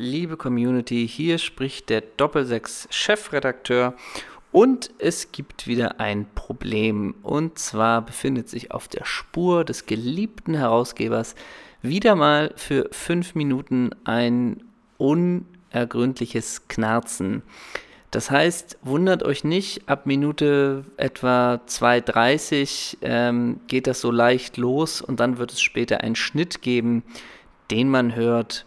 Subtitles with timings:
[0.00, 3.94] liebe Community, hier spricht der Doppelsechs-Chefredakteur
[4.50, 7.14] und es gibt wieder ein Problem.
[7.22, 11.34] Und zwar befindet sich auf der Spur des geliebten Herausgebers
[11.82, 14.62] wieder mal für fünf Minuten ein
[14.96, 17.42] unergründliches Knarzen.
[18.10, 25.00] Das heißt, wundert euch nicht, ab Minute etwa 2.30 ähm, geht das so leicht los
[25.00, 27.04] und dann wird es später einen Schnitt geben,
[27.70, 28.66] den man hört,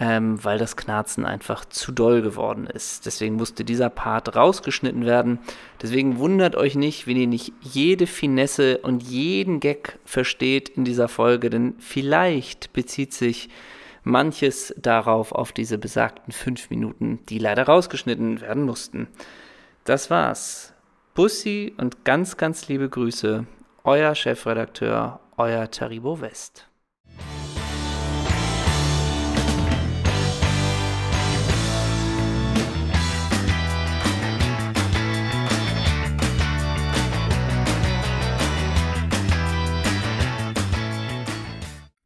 [0.00, 3.04] ähm, weil das Knarzen einfach zu doll geworden ist.
[3.04, 5.38] Deswegen musste dieser Part rausgeschnitten werden.
[5.82, 11.08] Deswegen wundert euch nicht, wenn ihr nicht jede Finesse und jeden Gag versteht in dieser
[11.08, 13.50] Folge, denn vielleicht bezieht sich
[14.02, 19.06] manches darauf auf diese besagten fünf Minuten, die leider rausgeschnitten werden mussten.
[19.84, 20.72] Das war's.
[21.12, 23.44] Bussi und ganz, ganz liebe Grüße,
[23.84, 26.69] euer Chefredakteur, euer Taribo West.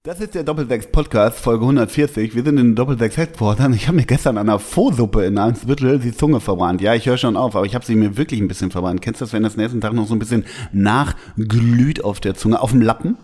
[0.07, 2.35] Das ist der Doppelsechs Podcast, Folge 140.
[2.35, 3.73] Wir sind in den Doppelsechs Headquartern.
[3.73, 6.83] Ich habe mir gestern an einer Faux-Suppe in Eimsbüttel die Zunge verbrannt.
[6.83, 9.01] Ja, ich höre schon auf, aber ich habe sie mir wirklich ein bisschen verbrannt.
[9.01, 12.61] Kennst du das, wenn das nächsten Tag noch so ein bisschen nachglüht auf der Zunge,
[12.61, 13.17] auf dem Lappen?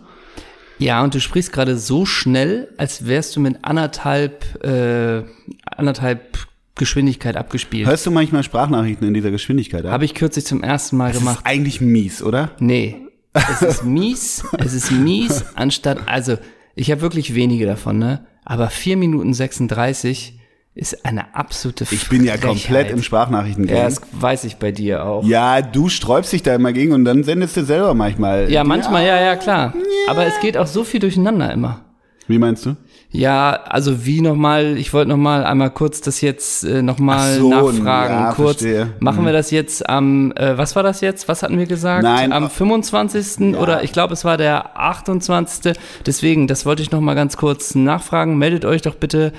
[0.79, 5.25] Ja, und du sprichst gerade so schnell, als wärst du mit anderthalb, äh,
[5.67, 7.89] anderthalb Geschwindigkeit abgespielt.
[7.89, 9.85] Hörst du manchmal Sprachnachrichten in dieser Geschwindigkeit?
[9.85, 11.41] Habe ich kürzlich zum ersten Mal das gemacht.
[11.41, 12.53] Ist eigentlich mies, oder?
[12.59, 13.03] Nee.
[13.35, 16.39] Es ist mies, es ist mies, anstatt, also
[16.75, 18.27] ich habe wirklich wenige davon, ne?
[18.45, 20.41] Aber 4 Minuten 36
[20.75, 23.69] ist eine absolute Ich bin ja komplett im Sprachnachrichten.
[23.69, 25.25] Ja, das weiß ich bei dir auch.
[25.25, 28.51] Ja, du sträubst dich da immer gegen und dann sendest du selber manchmal.
[28.51, 29.75] Ja, manchmal, ja, ja, klar.
[30.09, 31.85] Aber es geht auch so viel durcheinander immer.
[32.29, 32.77] Wie meinst du?
[33.13, 38.15] Ja, also wie nochmal, ich wollte nochmal einmal kurz das jetzt äh, nochmal so, nachfragen.
[38.15, 38.93] Ja, kurz, verstehe.
[39.01, 39.37] machen wir mhm.
[39.37, 41.27] das jetzt am, äh, was war das jetzt?
[41.27, 42.05] Was hatten wir gesagt?
[42.05, 42.33] Nein.
[42.33, 43.53] Am 25.
[43.53, 43.59] Ja.
[43.59, 45.77] oder ich glaube, es war der 28.
[46.07, 48.39] Deswegen, das wollte ich nochmal ganz kurz nachfragen.
[48.39, 49.33] Meldet euch doch bitte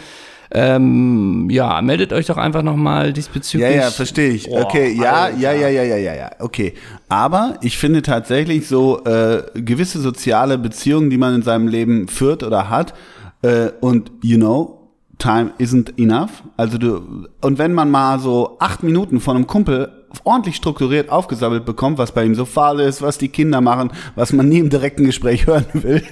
[0.54, 3.70] ähm, ja, meldet euch doch einfach nochmal diesbezüglich.
[3.70, 4.50] Ja, ja, verstehe ich.
[4.50, 5.38] Oh, okay, ja, Alter.
[5.38, 6.74] ja, ja, ja, ja, ja, ja, okay.
[7.08, 12.44] Aber ich finde tatsächlich so äh, gewisse soziale Beziehungen, die man in seinem Leben führt
[12.44, 12.94] oder hat,
[13.42, 14.82] äh, und you know,
[15.18, 16.44] time isn't enough.
[16.58, 19.92] Also du, und wenn man mal so acht Minuten von einem Kumpel
[20.24, 24.34] ordentlich strukturiert aufgesammelt bekommt, was bei ihm so faul ist, was die Kinder machen, was
[24.34, 26.04] man nie im direkten Gespräch hören will.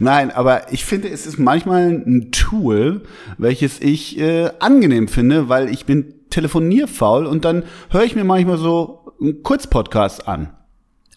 [0.00, 3.02] Nein, aber ich finde, es ist manchmal ein Tool,
[3.38, 8.58] welches ich äh, angenehm finde, weil ich bin telefonierfaul und dann höre ich mir manchmal
[8.58, 10.50] so einen Kurzpodcast an.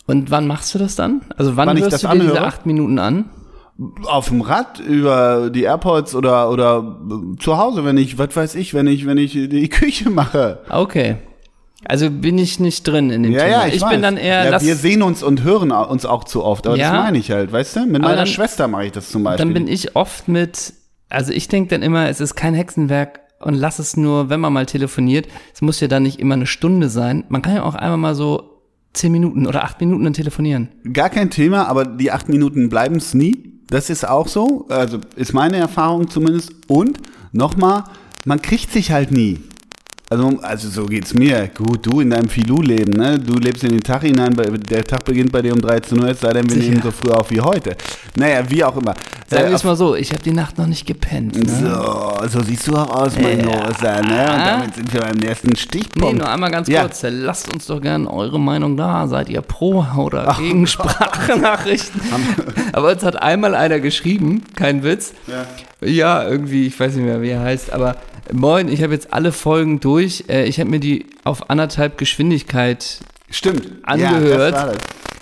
[0.06, 1.22] Und wann machst du das dann?
[1.38, 2.32] Also wann, wann hörst du dir anhöre?
[2.32, 3.26] diese acht Minuten an?
[4.06, 7.00] Auf dem Rad über die AirPods oder oder
[7.40, 10.60] zu Hause, wenn ich, was weiß ich, wenn ich wenn ich die Küche mache.
[10.70, 11.18] Okay.
[11.86, 13.52] Also bin ich nicht drin in dem ja, Thema.
[13.52, 14.52] Ja, ich, ich bin dann eher.
[14.52, 17.32] Ja, wir sehen uns und hören uns auch zu oft, aber ja, das meine ich
[17.32, 17.86] halt, weißt du?
[17.86, 19.46] Mit meiner dann, Schwester mache ich das zum Beispiel.
[19.46, 20.74] Dann bin ich oft mit,
[21.08, 24.52] also ich denke dann immer, es ist kein Hexenwerk und lass es nur, wenn man
[24.52, 25.28] mal telefoniert.
[25.54, 27.24] Es muss ja dann nicht immer eine Stunde sein.
[27.30, 28.59] Man kann ja auch einmal mal so
[28.94, 30.70] zehn Minuten oder acht Minuten dann telefonieren.
[30.94, 33.54] Gar kein Thema, aber die acht Minuten bleiben es nie.
[33.68, 36.52] Das ist auch so, also ist meine Erfahrung zumindest.
[36.68, 36.98] Und
[37.32, 37.84] nochmal,
[38.26, 39.40] man kriegt sich halt nie.
[40.12, 41.50] Also, also so geht's mir.
[41.56, 43.20] Gut, du in deinem Filou-Leben, ne?
[43.20, 44.36] Du lebst in den Tag hinein,
[44.68, 47.12] der Tag beginnt bei dir um 13 Uhr, es sei denn, wir nehmen so früh
[47.12, 47.76] auf wie heute.
[48.16, 48.96] Naja, wie auch immer.
[49.28, 51.36] Sagen wir äh, es mal so, ich habe die Nacht noch nicht gepennt.
[51.36, 51.48] Ne?
[51.48, 53.46] So, so siehst du auch aus, mein ja.
[53.46, 54.34] Ne?
[54.34, 56.14] Und damit sind wir beim nächsten Stichpunkt.
[56.14, 56.82] Nee, nur einmal ganz ja.
[56.82, 59.08] kurz, lasst uns doch gerne eure Meinung da.
[59.08, 62.02] Seid ihr pro oder Ach, gegen Sprachnachrichten?
[62.74, 65.14] aber uns hat einmal einer geschrieben, kein Witz.
[65.28, 65.88] Ja.
[65.88, 67.96] ja, irgendwie, ich weiß nicht mehr, wie er heißt, aber
[68.32, 70.26] Moin, ich habe jetzt alle Folgen durch.
[70.30, 73.00] Äh, ich habe mir die auf anderthalb Geschwindigkeit
[73.30, 73.68] Stimmt.
[73.84, 74.54] angehört.
[74.54, 74.74] Ja,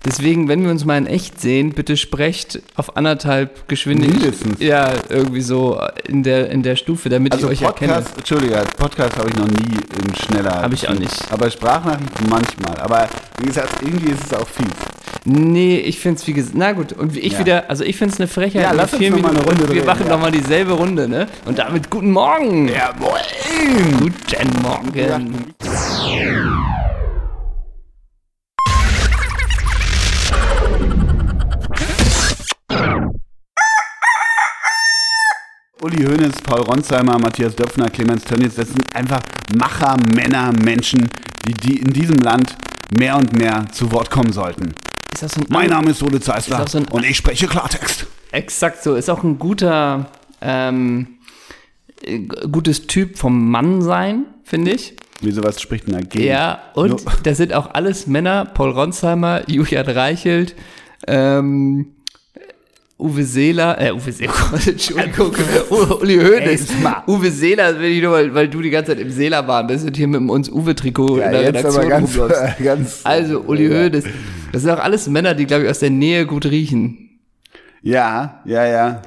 [0.06, 4.22] Deswegen, wenn wir uns mal in echt sehen, bitte sprecht auf anderthalb Geschwindigkeit.
[4.22, 4.60] Mindestens.
[4.60, 8.18] Ja, irgendwie so in der, in der Stufe, damit also ich euch Podcast, erkenne.
[8.18, 10.62] Entschuldige, Podcast habe ich noch nie in schneller.
[10.62, 11.32] Habe ich auch nicht.
[11.32, 12.78] Aber Sprachnachrichten manchmal.
[12.80, 13.08] Aber
[13.40, 14.68] wie gesagt, irgendwie ist es auch viel.
[15.26, 16.56] Nee, ich finde es wie gesagt.
[16.58, 17.40] Na gut, und ich ja.
[17.40, 18.64] wieder, also ich finde es eine Frechheit.
[18.64, 20.12] Ja, lass uns noch mal eine Runde Wir machen ja.
[20.14, 21.28] nochmal dieselbe Runde, ne?
[21.46, 22.70] Und damit guten Morgen.
[22.70, 23.22] Ja, moin.
[24.00, 24.92] Guten Morgen.
[24.96, 25.20] Ja.
[35.84, 39.22] Uli Hoeneß, Paul Ronsheimer, Matthias Döpfner, Clemens Tönnies, das sind einfach
[39.56, 41.08] Macher, Männer, Menschen,
[41.46, 42.56] die, die in diesem Land
[42.98, 44.74] mehr und mehr zu Wort kommen sollten.
[45.16, 48.08] So mein Name ist Ole Zeisler so und ich spreche Klartext.
[48.32, 50.10] Exakt so, ist auch ein guter,
[50.42, 51.20] ähm,
[52.02, 54.96] äh, gutes Typ vom Mann sein, finde ich.
[55.22, 56.24] Wieso was spricht denn dagegen?
[56.26, 60.56] Ja, und Nur- das sind auch alles Männer, Paul Ronsheimer, Julian Reichelt,
[61.08, 61.94] ähm,
[63.00, 64.34] Uwe Seeler, äh, Uwe Seeler,
[64.68, 65.32] Entschuldigung,
[66.02, 66.68] Uli Hoeneß.
[67.06, 69.96] Uwe Seeler, will ich nur, weil, weil du die ganze Zeit im Seeler-Bahn bist und
[69.96, 73.02] hier mit uns Uwe-Trikot Ja, in der jetzt aber Redaktion ganz, ganz.
[73.04, 73.84] Also, Uli ja.
[73.84, 74.04] Hoeneß,
[74.52, 77.20] das sind auch alles Männer, die, glaube ich, aus der Nähe gut riechen.
[77.84, 79.02] Ja, ja, ja.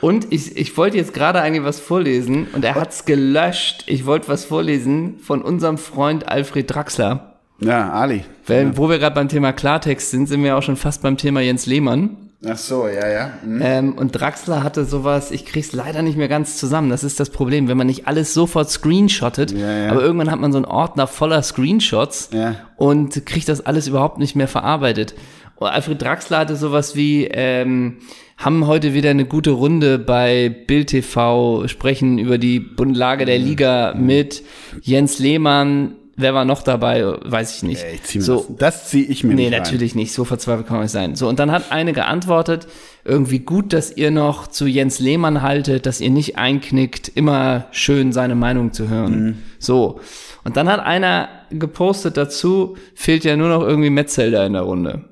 [0.00, 3.84] Und ich, ich wollte jetzt gerade eigentlich was vorlesen und er hat's gelöscht.
[3.86, 7.38] Ich wollte was vorlesen von unserem Freund Alfred Draxler.
[7.60, 8.24] Ja, Ali.
[8.46, 11.40] Weil, Wo wir gerade beim Thema Klartext sind, sind wir auch schon fast beim Thema
[11.40, 12.27] Jens Lehmann.
[12.46, 13.32] Ach so, ja, ja.
[13.42, 13.60] Hm.
[13.62, 16.88] Ähm, und Draxler hatte sowas, ich krieg's leider nicht mehr ganz zusammen.
[16.88, 19.90] Das ist das Problem, wenn man nicht alles sofort screenshottet, Ja, ja.
[19.90, 22.54] aber irgendwann hat man so einen Ordner voller Screenshots Ja.
[22.76, 25.14] und kriegt das alles überhaupt nicht mehr verarbeitet.
[25.56, 27.96] Und Alfred Draxler hatte sowas wie, ähm,
[28.36, 33.94] haben heute wieder eine gute Runde bei Bild TV, sprechen über die Lage der Liga
[33.98, 34.44] mit
[34.82, 35.96] Jens Lehmann.
[36.20, 37.04] Wer war noch dabei?
[37.22, 37.82] Weiß ich nicht.
[37.84, 38.80] Ey, ich zieh mir so, das.
[38.80, 39.62] Das zieh ich mir Nee, nicht rein.
[39.62, 40.12] natürlich nicht.
[40.12, 41.14] So verzweifelt kann man nicht sein.
[41.14, 42.66] So, und dann hat eine geantwortet,
[43.04, 48.12] irgendwie gut, dass ihr noch zu Jens Lehmann haltet, dass ihr nicht einknickt, immer schön
[48.12, 49.24] seine Meinung zu hören.
[49.24, 49.38] Mhm.
[49.60, 50.00] So.
[50.42, 55.04] Und dann hat einer gepostet dazu, fehlt ja nur noch irgendwie Metzelder in der Runde.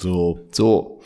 [0.00, 0.40] So.
[0.50, 1.00] So.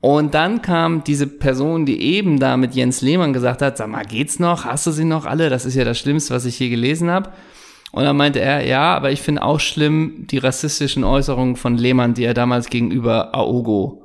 [0.00, 4.06] Und dann kam diese Person, die eben da mit Jens Lehmann gesagt hat, sag mal,
[4.06, 4.64] geht's noch?
[4.64, 5.50] Hast du sie noch alle?
[5.50, 7.30] Das ist ja das Schlimmste, was ich je gelesen habe.
[7.92, 12.14] Und dann meinte er, ja, aber ich finde auch schlimm die rassistischen Äußerungen von Lehmann,
[12.14, 13.96] die er damals gegenüber Aogo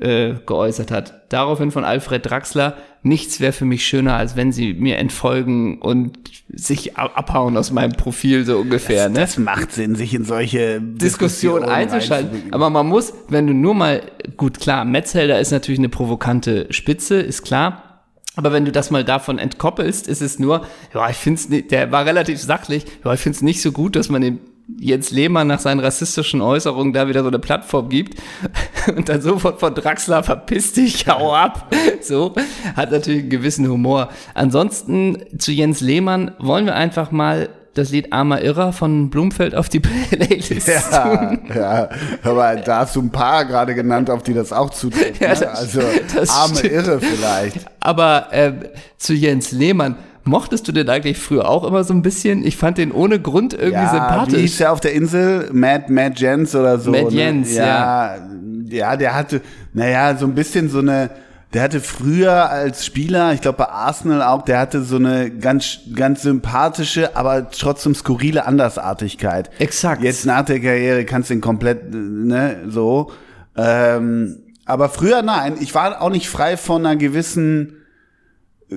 [0.00, 1.30] äh, geäußert hat.
[1.30, 6.16] Daraufhin von Alfred Draxler, nichts wäre für mich schöner, als wenn sie mir entfolgen und
[6.48, 9.10] sich ab- abhauen aus meinem Profil, so ungefähr.
[9.10, 9.16] ne?
[9.20, 12.44] Das macht Sinn, sich in solche Diskussion einzuschalten.
[12.52, 14.00] Aber man muss, wenn du nur mal,
[14.38, 17.91] gut klar, Metzelder ist natürlich eine provokante Spitze, ist klar.
[18.36, 21.70] Aber wenn du das mal davon entkoppelst, ist es nur, ja, ich finde es nicht,
[21.70, 24.40] der war relativ sachlich, ja, ich finde es nicht so gut, dass man dem
[24.78, 28.20] Jens Lehmann nach seinen rassistischen Äußerungen da wieder so eine Plattform gibt
[28.96, 31.74] und dann sofort von Draxler verpiss dich, hau ab.
[32.00, 32.34] So,
[32.74, 34.08] hat natürlich einen gewissen Humor.
[34.34, 39.68] Ansonsten zu Jens Lehmann wollen wir einfach mal das Lied Armer Irrer von Blumfeld auf
[39.68, 39.80] die
[40.10, 41.88] Playlist Ja, ja,
[42.22, 45.20] aber da hast du ein paar gerade genannt, auf die das auch zutrifft.
[45.20, 45.50] Ja, ne?
[45.50, 45.80] also
[46.28, 46.72] arme stimmt.
[46.72, 47.66] Irre vielleicht.
[47.80, 48.60] Aber ähm,
[48.98, 52.44] zu Jens Lehmann, mochtest du den eigentlich früher auch immer so ein bisschen?
[52.46, 54.40] Ich fand den ohne Grund irgendwie Ja, wie sympathisch.
[54.40, 55.48] hieß der auf der Insel?
[55.52, 56.90] Matt, Matt Jens oder so.
[56.90, 57.10] Matt ne?
[57.10, 58.16] Jens, ja.
[58.68, 59.40] Ja, der hatte,
[59.74, 61.10] naja, so ein bisschen so eine,
[61.52, 65.80] der hatte früher als Spieler, ich glaube bei Arsenal auch, der hatte so eine ganz,
[65.94, 69.50] ganz sympathische, aber trotzdem skurrile Andersartigkeit.
[69.58, 70.02] Exakt.
[70.02, 73.12] Jetzt nach der Karriere kannst du ihn komplett, ne, so.
[73.54, 77.76] Ähm, aber früher nein, ich war auch nicht frei von einer gewissen
[78.70, 78.76] äh,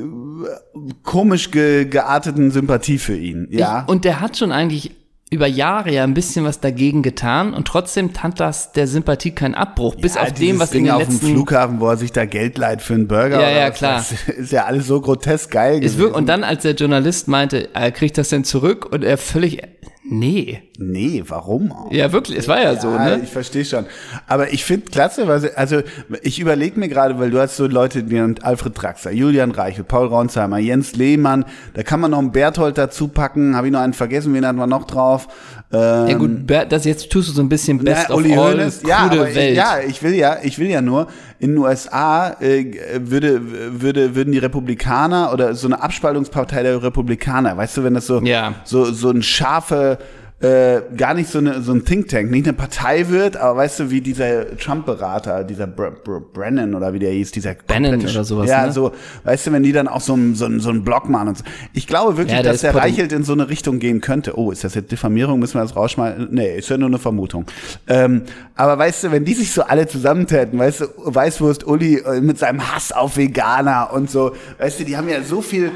[1.03, 3.47] komisch ge gearteten Sympathie für ihn.
[3.51, 3.83] Ja.
[3.83, 4.91] Ich, und der hat schon eigentlich
[5.31, 9.55] über Jahre ja ein bisschen was dagegen getan und trotzdem tat das der Sympathie keinen
[9.55, 12.11] Abbruch, bis Ja, auf dem, was Ding in den auf dem Flughafen, wo er sich
[12.11, 13.41] da Geld leiht für einen Burger.
[13.41, 14.05] Ja, ja, klar.
[14.09, 15.97] ich, Ist ja alles so grotesk geil gewesen.
[15.97, 19.61] wirklich, und dann, als der Journalist meinte, er kriegt das denn zurück und er völlig,
[20.09, 20.61] nee.
[20.77, 21.91] nee, warum auch?
[21.91, 23.21] Ja, wirklich, es war ja, so, Ja, ne?
[23.23, 23.85] Ich verstehe schon.
[24.27, 25.25] Aber ich finde klasse,
[25.55, 25.81] also
[26.21, 30.07] ich überlege mir gerade, weil du hast so Leute wie Alfred Draxler, Julian Reichel, Paul
[30.07, 33.55] Ronsheimer, Jens Lehmann, da kann man noch einen Berthold dazu packen.
[33.55, 35.27] Habe ich noch einen vergessen, wen hatten wir noch drauf?
[35.71, 38.33] Ähm, Ja gut, Ber- das jetzt tust du so ein bisschen Best Na, of Uli
[38.37, 39.55] all, Hoeneß, ja, aber ich, Welt.
[39.55, 41.07] ja, ich will ja, ich will ja nur,
[41.39, 42.65] in den USA äh,
[42.99, 43.41] würde,
[43.81, 48.21] würde, würden die Republikaner oder so eine Abspaltungspartei der Republikaner, weißt du, wenn das so,
[48.21, 48.53] Ja.
[48.63, 49.94] so, so ein scharfe,
[50.41, 53.79] äh, gar nicht so, eine, so ein Think Tank, nicht eine Partei wird, aber weißt
[53.79, 58.23] du, wie dieser Trump-Berater, dieser Br Br Brennan oder wie der hieß, dieser Bannon oder
[58.25, 58.73] sowas, Ja, ne?
[58.73, 58.91] so,
[59.23, 61.37] weißt du, wenn die dann auch so ein, so ein, so ein Block machen und
[61.37, 61.45] so.
[61.73, 64.37] Ich glaube wirklich, Ja, der dass der Reichelt in so eine Richtung gehen könnte.
[64.37, 65.39] Oh, ist das jetzt Diffamierung?
[65.39, 66.27] Müssen wir das rausschmeißen?
[66.31, 67.45] Nee, ist ja nur eine Vermutung.
[67.87, 68.23] Ähm,
[68.55, 72.37] aber weißt du, wenn die sich so alle zusammentäten, weißt du, Weißwurst Uli äh, mit
[72.37, 75.71] seinem Hass auf Veganer und so, weißt du, die haben ja so viel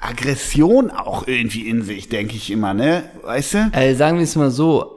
[0.00, 3.04] Aggression auch irgendwie in sich, denke ich immer, ne?
[3.22, 3.70] Weißt du?
[3.72, 4.96] Äh, sagen wir es mal so,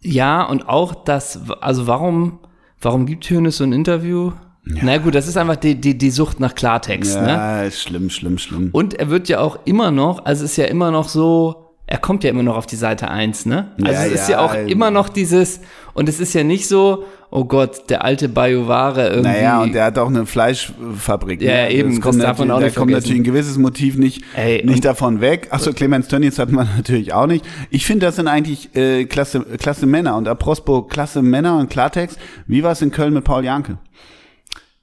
[0.00, 2.38] ja, und auch das, also warum,
[2.80, 4.32] warum gibt Hönes so ein Interview?
[4.64, 7.28] Na gut, das ist einfach die, die, die Sucht nach Klartext, ne?
[7.28, 8.70] Ja, ist schlimm, schlimm, schlimm.
[8.72, 11.98] Und er wird ja auch immer noch, also es ist ja immer noch so, er
[11.98, 13.70] kommt ja immer noch auf die Seite 1, ne?
[13.80, 14.66] Also Ja, es ist ja ja, auch ähm.
[14.66, 15.60] immer noch dieses,
[15.94, 19.28] und es ist ja nicht so, oh Gott, der alte Bayouware irgendwie.
[19.28, 21.40] Naja, und der hat auch eine Fleischfabrik.
[21.40, 21.70] Ja, ne?
[21.72, 23.08] eben, das, kommt das darf man auch da nicht kommt vergessen.
[23.08, 25.48] natürlich ein gewisses Motiv nicht, Ey, nicht davon weg.
[25.50, 27.44] Achso, Clemens Tönnies hat man natürlich auch nicht.
[27.70, 30.16] Ich finde, das sind eigentlich äh, klasse, klasse Männer.
[30.16, 33.78] Und apropos klasse Männer und Klartext, wie war es in Köln mit Paul Janke?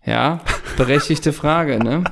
[0.05, 0.39] Ja,
[0.77, 2.03] berechtigte Frage, ne?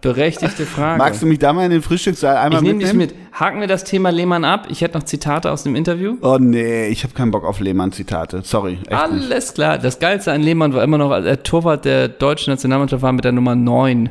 [0.00, 0.98] Berechtigte Frage.
[0.98, 3.18] Magst du mich da mal in den Frühstückssaal einmal ich nehme dich mitnehmen?
[3.30, 3.38] mit.
[3.40, 4.66] Haken wir das Thema Lehmann ab.
[4.70, 6.16] Ich hätte noch Zitate aus dem Interview.
[6.22, 8.42] Oh nee, ich habe keinen Bock auf Lehmann-Zitate.
[8.44, 8.92] Sorry, echt nicht.
[8.92, 9.78] Alles klar.
[9.78, 13.24] Das Geilste an Lehmann war immer noch, als er Torwart der deutschen Nationalmannschaft war mit
[13.24, 14.10] der Nummer 9.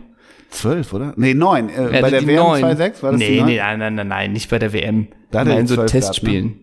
[0.49, 1.13] Zwölf, oder?
[1.17, 1.69] Nee, neun.
[1.69, 2.63] Äh, bei der WM 9.
[2.63, 3.45] 2-6 war das nee, die neun?
[3.47, 5.07] nee, nein, nein, nein, nein, nicht bei der WM.
[5.31, 6.59] Da hat Nein, so 12 gehabt, Testspielen.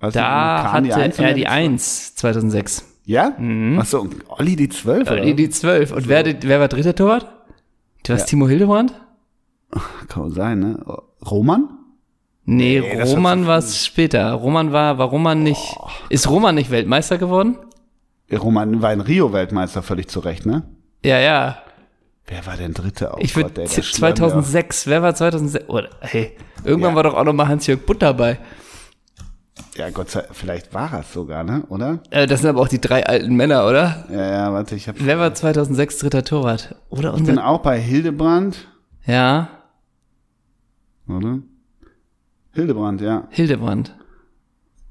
[0.00, 1.48] Du, Da die hatte er die Zwölf?
[1.48, 2.88] 1 2006.
[3.04, 3.32] Ja?
[3.78, 5.20] Achso, und Olli die zwölf, oder?
[5.22, 5.92] Die, die 12.
[5.92, 7.26] Und wer, wer war dritter Torwart?
[8.04, 8.92] Du hast Timo Hildebrand?
[10.08, 10.84] Kann sein, ne?
[11.24, 11.68] Roman?
[12.44, 14.32] Nee, Nee, Roman war es später.
[14.32, 15.76] Roman war, war Roman nicht.
[16.08, 17.56] Ist Roman nicht Weltmeister geworden?
[18.32, 20.62] Roman war in Rio Weltmeister, völlig zu Recht, ne?
[21.04, 21.58] Ja, ja.
[22.26, 23.14] Wer war denn Dritter?
[23.14, 24.86] Oh Ich Gott, würde ey, der Schlimm, 2006.
[24.86, 25.68] Wer war 2006?
[25.68, 26.96] Oder, hey, irgendwann Ja.
[26.96, 28.38] war doch auch noch mal Hans-Jörg Butt dabei.
[29.76, 31.64] Ja, Gott sei vielleicht war es sogar, ne?
[31.68, 32.00] Oder?
[32.10, 34.04] Äh, das sind aber auch die drei alten Männer, oder?
[34.10, 36.74] Ja, ja, warte, ich hab, Wer war 2006 dritter Torwart?
[36.90, 37.46] Oder bin unser.
[37.46, 38.68] auch bei Hildebrand,
[39.06, 39.48] Ja,
[41.08, 41.38] oder?
[42.52, 43.26] Hildebrand, ja.
[43.30, 43.94] Hildebrand.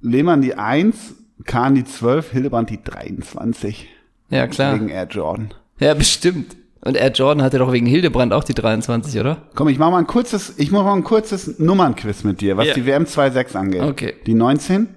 [0.02, 1.14] Lehmann die 1,
[1.46, 3.88] Kahn die 12, Hildebrand die 23.
[4.30, 4.74] Ja, klar.
[4.76, 5.54] Wegen Air Jordan.
[5.80, 6.56] Ja, bestimmt.
[6.84, 9.44] Und Air Jordan hatte doch wegen Hildebrand auch die 23, oder?
[9.54, 12.68] Komm, ich mach mal ein kurzes, ich mach mal ein kurzes Nummernquiz mit dir, was
[12.68, 12.74] Ja.
[12.74, 13.82] die WM 2.6 angeht.
[13.84, 14.16] Okay.
[14.26, 14.88] Die 19,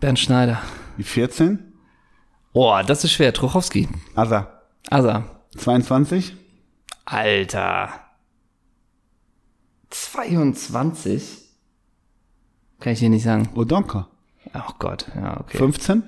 [0.00, 0.60] Bernd Schneider.
[0.98, 1.58] die 14,
[2.52, 3.34] Boah, das ist schwer.
[3.34, 3.88] Trochowski.
[4.14, 5.24] Asa, Asa.
[5.56, 6.34] 22,
[7.04, 7.90] Alter.
[9.90, 11.42] 22?
[12.80, 13.48] Kann ich dir nicht sagen.
[13.54, 14.08] Odonka,
[14.52, 15.58] Ach Gott, ja, okay.
[15.58, 16.02] 15,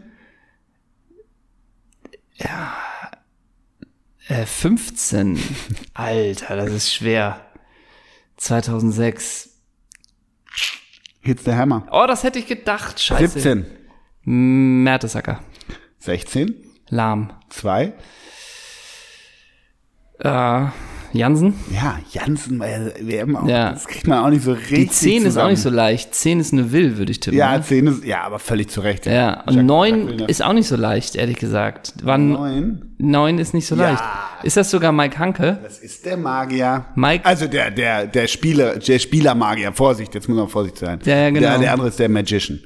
[4.28, 5.38] Äh, 15.
[5.94, 7.40] Alter, das ist schwer.
[8.36, 9.50] 2006.
[11.22, 11.86] Hits the Hammer.
[11.90, 13.00] Oh, das hätte ich gedacht.
[13.00, 13.28] Scheiße.
[13.40, 13.66] 17,
[14.22, 15.42] Mertesacker.
[16.00, 16.54] 16,
[16.88, 17.32] Lahm.
[17.50, 17.92] 2,
[20.20, 20.66] Äh,
[21.12, 21.54] Jansen.
[21.74, 23.46] ja, Jansen bei der WM auch.
[23.48, 23.72] Ja.
[23.72, 25.50] Das kriegt man auch nicht so richtig Die 10 ist auch zusammen.
[25.50, 26.14] nicht so leicht.
[26.14, 27.38] 10 ist eine Will, würde ich tippen.
[27.38, 27.62] Ja, ne?
[27.64, 29.06] 10 ist, ja, aber völlig zu Recht.
[29.06, 30.30] Ja, und Jacques- 9 Jacques Villeneuve.
[30.30, 31.94] ist auch nicht so leicht, ehrlich gesagt.
[32.02, 33.90] Wann 9, 9 ist nicht so Ja.
[33.90, 34.02] leicht.
[34.42, 35.58] Ist das sogar Mike Hanke?
[35.62, 36.84] das ist der Magier.
[36.94, 39.72] Mike- Also der, der, der Spieler, der Spielermagier.
[39.72, 40.98] Vorsicht, jetzt muss man vorsichtig sein.
[41.04, 41.40] Ja, ja, genau.
[41.40, 42.60] Der, der andere ist der Magician.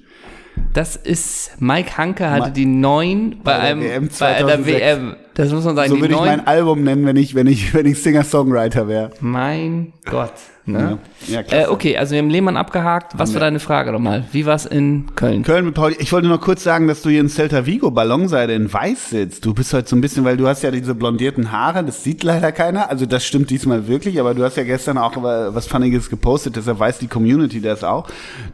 [0.75, 4.67] Das ist Mike Hanke hatte Ma- die 9 bei, Bei einem WM bei einer 2006.
[4.81, 5.17] WM.
[5.35, 6.27] Das muss man sagen, So würde ich 9.
[6.27, 9.11] mein Album nennen, wenn ich, wenn ich, wenn ich Singer-Songwriter wäre.
[9.21, 10.33] mein Gott.
[10.65, 10.99] Ne?
[11.27, 11.65] Ja, ja.
[11.65, 13.19] Äh, okay, also wir haben Lehmann abgehakt.
[13.19, 14.25] Was war deine Frage nochmal?
[14.31, 15.43] Wie war es in Köln?
[15.43, 15.97] Köln mit Pauli.
[15.99, 19.45] Ich wollte noch kurz sagen, dass du hier in Celta Vigo Ballonseide in Weiß sitzt.
[19.45, 22.23] Du bist heute so ein bisschen, weil du hast ja diese blondierten Haare, das sieht
[22.23, 22.91] leider keiner.
[22.91, 26.79] Also das stimmt diesmal wirklich, aber du hast ja gestern auch was Funniges gepostet, deshalb
[26.79, 28.07] weiß die Community das auch.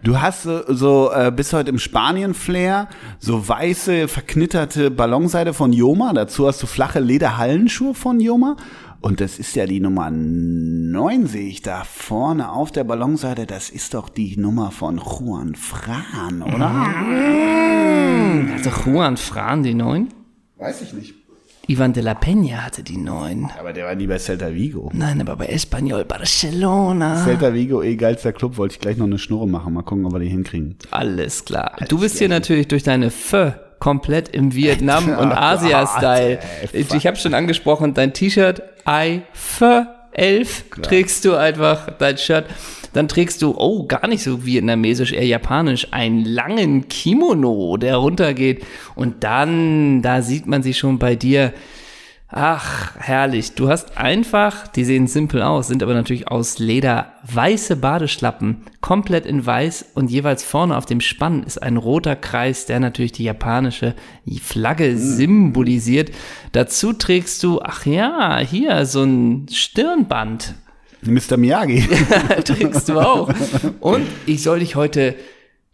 [0.03, 2.89] Du hast so, so äh, bist heute im Spanien-Flair,
[3.19, 6.15] so weiße, verknitterte Ballonseide von Joma.
[6.15, 8.57] Dazu hast du flache Lederhallenschuhe von Joma.
[9.01, 13.47] Und das ist ja die Nummer 9, sehe ich da vorne auf der Ballonseite.
[13.47, 16.71] Das ist doch die Nummer von Juan Fran, oder?
[18.55, 20.09] Also Juan Fran die 9?
[20.57, 21.15] Weiß ich nicht.
[21.71, 23.51] Ivan de la Peña hatte die 9.
[23.59, 24.91] Aber der war nie bei Celta Vigo.
[24.95, 27.23] Nein, aber bei Espanyol Barcelona.
[27.23, 29.75] Celta Vigo, eh geilster Club, wollte ich gleich noch eine Schnurre machen.
[29.75, 30.77] Mal gucken, ob wir die hinkriegen.
[30.91, 31.77] Alles klar.
[31.89, 36.39] Du bist hier natürlich durch deine Pho komplett im Vietnam- und Asia-Style.
[36.73, 42.47] Ich, ich habe schon angesprochen, dein T-Shirt, I Pho 11, trägst du einfach, dein Shirt.
[42.93, 48.65] Dann trägst du, oh, gar nicht so vietnamesisch, eher japanisch, einen langen Kimono, der runtergeht.
[48.95, 51.53] Und dann, da sieht man sie schon bei dir.
[52.31, 53.55] Ach, herrlich.
[53.55, 59.25] Du hast einfach, die sehen simpel aus, sind aber natürlich aus Leder, weiße Badeschlappen, komplett
[59.25, 63.25] in weiß und jeweils vorne auf dem Spann ist ein roter Kreis, der natürlich die
[63.25, 63.95] japanische
[64.43, 66.11] Flagge symbolisiert.
[66.53, 70.55] Dazu trägst du, ach ja, hier so ein Stirnband
[71.03, 71.37] Mr.
[71.37, 71.89] Miyagi.
[72.45, 73.33] trägst du auch.
[73.81, 75.15] Und ich soll dich heute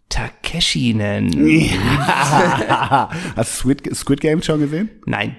[0.09, 1.71] Takeshi nennen.
[3.35, 4.91] Hast du Squid, Squid Game schon gesehen?
[5.07, 5.37] Nein.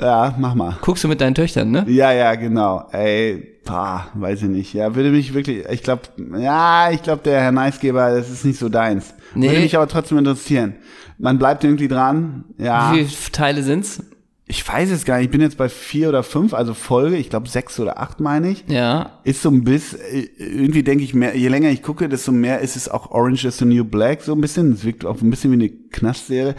[0.00, 0.76] Ja, mach mal.
[0.80, 1.84] Guckst du mit deinen Töchtern, ne?
[1.88, 2.88] Ja, ja, genau.
[2.92, 4.74] Ey, pah, weiß ich nicht.
[4.74, 6.02] Ja, würde mich wirklich, ich glaube,
[6.38, 9.14] ja, ich glaube, der Herr Neisgeber, das ist nicht so deins.
[9.34, 9.48] Nee.
[9.48, 10.74] Würde mich aber trotzdem interessieren.
[11.18, 12.44] Man bleibt irgendwie dran.
[12.58, 12.92] Ja.
[12.94, 14.02] Wie viele Teile sind's?
[14.46, 15.26] Ich weiß es gar nicht.
[15.26, 18.50] Ich bin jetzt bei vier oder fünf, also Folge, ich glaube sechs oder acht meine
[18.50, 18.64] ich.
[18.68, 19.18] Ja.
[19.24, 22.60] Ist so ein bisschen, äh, irgendwie denke ich mehr, je länger ich gucke, desto mehr
[22.60, 24.72] ist es auch Orange is the New Black, so ein bisschen.
[24.72, 26.54] Es wirkt auch ein bisschen wie eine Knastserie.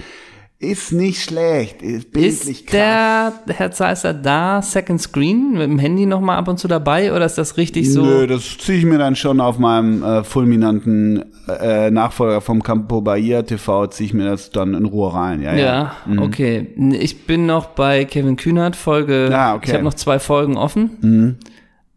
[0.59, 3.33] Ist nicht schlecht, ist bildlich Ist krass.
[3.45, 7.25] der Herr Zeister da Second Screen mit dem Handy nochmal ab und zu dabei oder
[7.25, 8.01] ist das richtig so?
[8.05, 11.25] Nö, das ziehe ich mir dann schon auf meinem äh, fulminanten
[11.59, 15.41] äh, Nachfolger vom Campo Bahia TV, ziehe ich mir das dann in Ruhe rein.
[15.41, 15.95] Ja, ja.
[16.07, 16.67] Ja, okay.
[16.93, 19.29] Ich bin noch bei Kevin Kühnert, Folge.
[19.33, 19.65] Ah, okay.
[19.67, 21.37] Ich habe noch zwei Folgen offen.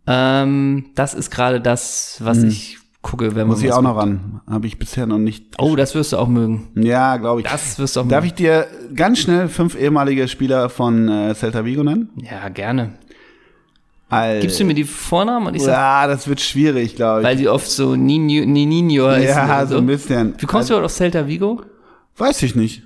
[0.09, 4.41] Ähm, das ist gerade das, was ich gucke, wenn man Muss ich auch noch ran.
[4.51, 5.55] Habe ich bisher noch nicht.
[5.59, 6.69] Oh, das wirst du auch mögen.
[6.75, 7.47] Ja, glaube ich.
[7.47, 8.27] Das wirst du auch Darf mögen.
[8.27, 12.11] ich dir ganz schnell fünf ehemalige Spieler von äh, Celta Vigo nennen?
[12.23, 12.95] Ja, gerne.
[14.09, 17.27] Al Gibst du mir die Vornamen und ich sag, Ja, das wird schwierig, glaube ich.
[17.27, 20.35] weil die oft so Nino, Nino heißen ja, so ein bisschen.
[20.39, 21.63] Wie kommst du überhaupt auf Celta Vigo?
[22.17, 22.83] Weiß ich nicht.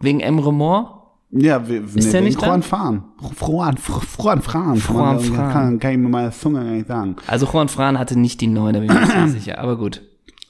[0.00, 0.95] Wegen Emre Moore?
[1.38, 2.40] Ja, wir, Ist der nicht?
[2.40, 3.04] Juan Fran.
[3.40, 3.76] Juan,
[4.18, 4.76] Juan Fran.
[4.76, 5.52] Juan Kann, Fran.
[5.52, 7.16] kann, kann ich mit meiner Zunge gar nicht sagen.
[7.26, 10.02] Also Juan Fran hatte nicht die neun, da bin ich mir nicht sicher, aber gut.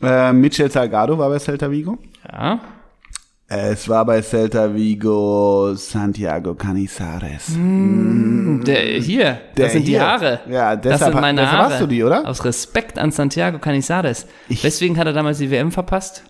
[0.02, 1.98] Äh, Michel Salgado war bei Celta Vigo.
[2.30, 2.60] Ja.
[3.48, 7.52] Es war bei Celta Vigo Santiago Canizares.
[7.56, 10.00] Der, hier, Der das sind die hier.
[10.06, 10.40] Haare.
[10.50, 11.72] Ja, das deshalb- sind meine deshalb Haare.
[11.74, 12.26] hast du die, oder?
[12.28, 14.26] Aus Respekt an Santiago Canizares.
[14.48, 16.24] Ich- Deswegen hat er damals die WM verpasst.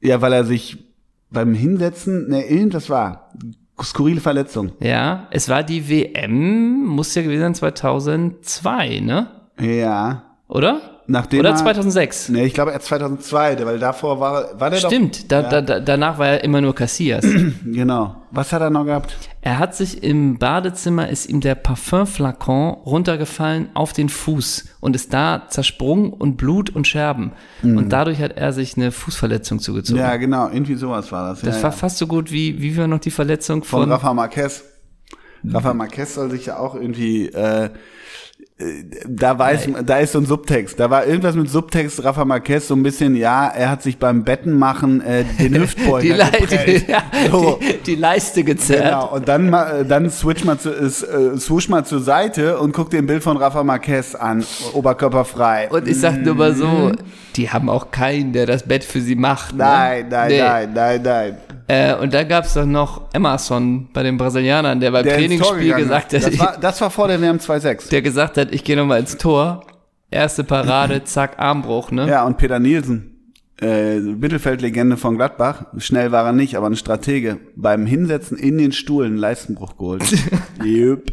[0.00, 0.84] Ja, weil er sich
[1.30, 3.32] beim Hinsetzen, ne, irgendwas war.
[3.82, 4.72] Skurrile Verletzung.
[4.80, 9.28] Ja, es war die WM, muss ja gewesen sein 2002, ne?
[9.60, 10.22] Ja.
[10.48, 10.95] Oder?
[11.08, 12.30] Nachdem Oder er- 2006.
[12.30, 16.18] Ne, ich glaube erst 2002, weil davor war, war der Stimmt, da, da, da, danach
[16.18, 17.24] war er immer nur doch.
[17.64, 18.16] Genau.
[18.30, 19.16] Was hat er noch gehabt?
[19.46, 25.12] er hat sich im Badezimmer, ist ihm der Parfümflakon runtergefallen auf den Fuß und ist
[25.14, 27.30] da zersprungen und Blut und Scherben.
[27.62, 30.00] Und dadurch hat er sich eine Fußverletzung zugezogen.
[30.00, 30.06] Mhm.
[30.06, 30.48] Ja, genau.
[30.48, 31.42] Irgendwie sowas war das.
[31.42, 31.76] Das ja, war ja.
[31.76, 34.64] fast so gut wie, wie war noch die Verletzung Von von, Rafa Marquez.
[35.48, 37.70] Rafa Marquez soll sich ja auch irgendwie, äh,
[39.06, 40.80] da weiß, da ist so ein Subtext.
[40.80, 44.24] Da war irgendwas mit Subtext Rafa Marquez so ein bisschen, ja, er hat sich beim
[44.24, 46.88] Bettenmachen äh, den die, Hüftbeuger Le geprellt.
[46.88, 47.58] ja, So.
[47.60, 48.84] die, die Leiste gezerrt.
[48.84, 50.88] Genau, und dann, ma- äh, dann switch mal zu, äh,
[51.38, 55.68] swoosh mal zur Seite und guck dir ein Bild von Rafa Marquez an, oberkörperfrei.
[55.68, 56.92] Und ich sag nur mal so,
[57.36, 59.52] die haben auch keinen, der das Bett für sie macht.
[59.54, 59.64] Ne?
[59.64, 60.40] nein, nein, Nee.
[60.40, 61.36] nein, nein, nein.
[61.68, 66.12] Äh, und da gab's doch noch Emerson bei den Brasilianern, der beim Der Trainingsspiel gesagt
[66.12, 67.90] hat, das war, das war vor der WM 2.6.
[67.90, 69.64] der gesagt hat, ich gehe nochmal ins Tor.
[70.10, 72.08] Erste Parade, zack, Armbruch, ne?
[72.08, 77.38] Ja, und Peter Nielsen, äh, Mittelfeldlegende von Gladbach, schnell war er nicht, aber ein Stratege,
[77.56, 80.04] beim Hinsetzen in den Stuhl einen Leistenbruch geholt.
[80.64, 81.12] Jupp.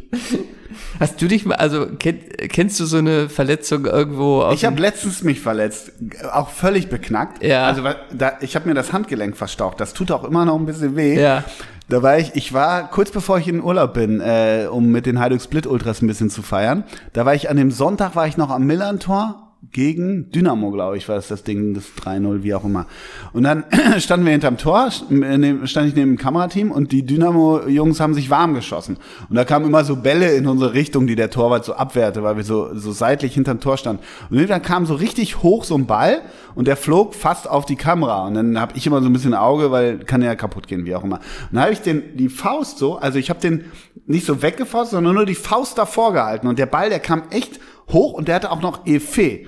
[0.99, 5.23] Hast du dich mal, also kenn, kennst du so eine Verletzung irgendwo Ich habe letztens
[5.23, 5.93] mich verletzt,
[6.31, 7.43] auch völlig beknackt.
[7.43, 7.65] Ja.
[7.65, 9.79] Also da, ich habe mir das Handgelenk verstaucht.
[9.79, 11.19] Das tut auch immer noch ein bisschen weh.
[11.19, 11.43] Ja.
[11.89, 15.05] Da war ich, ich war kurz bevor ich in den Urlaub bin, äh, um mit
[15.05, 16.85] den Heiduk Split Ultras ein bisschen zu feiern.
[17.11, 19.42] Da war ich an dem Sonntag war ich noch am Millantor
[19.73, 22.85] gegen Dynamo, glaube ich, war das das Ding, das 3-0, wie auch immer.
[23.33, 23.63] Und dann
[23.97, 28.13] standen wir hinterm Tor, st- neben- stand ich neben dem Kamerateam und die Dynamo-Jungs haben
[28.13, 28.97] sich warm geschossen.
[29.29, 32.37] Und da kamen immer so Bälle in unsere Richtung, die der Torwart so abwehrte, weil
[32.37, 34.03] wir so, so seitlich hinterm Tor standen.
[34.29, 36.21] Und dann kam so richtig hoch so ein Ball
[36.55, 38.27] und der flog fast auf die Kamera.
[38.27, 40.93] Und dann habe ich immer so ein bisschen Auge, weil kann ja kaputt gehen, wie
[40.95, 41.15] auch immer.
[41.17, 43.65] Und dann habe ich den, die Faust so, also ich habe den
[44.05, 46.47] nicht so weggefaust, sondern nur die Faust davor gehalten.
[46.47, 47.59] Und der Ball, der kam echt
[47.91, 49.47] hoch und der hatte auch noch Effet.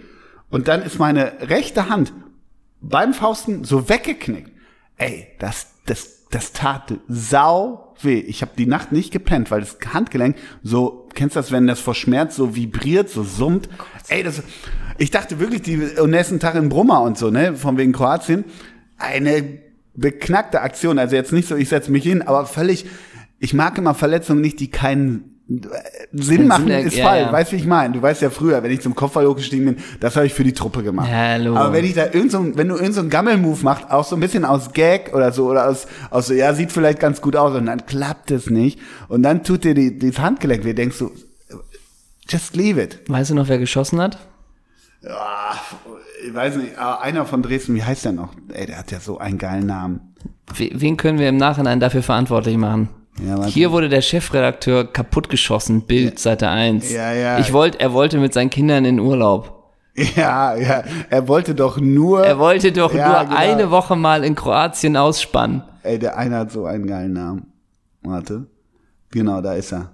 [0.55, 2.13] Und dann ist meine rechte Hand
[2.79, 4.51] beim Fausten so weggeknickt.
[4.95, 8.19] Ey, das, das, das tat sau weh.
[8.19, 11.81] Ich habe die Nacht nicht gepennt, weil das Handgelenk so, kennst du das, wenn das
[11.81, 13.67] vor Schmerz so vibriert, so summt?
[14.07, 14.43] Ey, das,
[14.97, 18.45] ich dachte wirklich, die, und nächsten Tag in Brummer und so, ne, von wegen Kroatien,
[18.97, 19.59] eine
[19.93, 20.99] beknackte Aktion.
[20.99, 22.85] Also jetzt nicht so, ich setze mich hin, aber völlig,
[23.39, 25.34] ich mag immer Verletzungen nicht, die keinen
[26.11, 27.25] Sinn machen, ist ja, falsch.
[27.27, 27.31] ja.
[27.31, 27.93] Weißt du, wie ich meine?
[27.93, 30.53] Du weißt ja früher, wenn ich zum Kopfball hochgestiegen bin, das habe ich für die
[30.53, 31.07] Truppe gemacht.
[31.11, 31.55] Hallo.
[31.55, 34.19] Aber wenn ich da irgend so, wenn du irgend so Gammel-Move machst, auch so ein
[34.21, 37.55] bisschen aus Gag oder so, oder aus, aus so, ja, sieht vielleicht ganz gut aus,
[37.55, 38.79] und dann klappt es nicht.
[39.07, 41.11] Und dann tut dir die, das Handgelenk weh, denkst du,
[42.27, 43.01] just leave it.
[43.07, 44.17] Weißt du noch, wer geschossen hat?
[45.03, 45.53] Ja,
[46.27, 48.29] ich weiß nicht, aber einer von Dresden, wie heißt der noch?
[48.51, 50.15] Ey, der hat ja so einen geilen Namen.
[50.55, 52.89] We- Wen können wir im Nachhinein dafür verantwortlich machen?
[53.23, 53.45] Ja.
[53.45, 56.91] Hier wurde der Chefredakteur kaputtgeschossen, Bild, Seite 1.
[56.91, 57.39] Ja, ja.
[57.39, 59.51] Ich wollte, er wollte mit seinen Kindern in Urlaub.
[60.17, 63.37] Ja, ja, er wollte doch nur, Er wollte doch Ja, nur genau.
[63.39, 65.63] eine Woche mal in Kroatien ausspannen.
[65.83, 67.53] ey, der eine hat so einen geilen Namen.
[68.03, 68.47] Warte.
[69.11, 69.93] Genau, da ist er.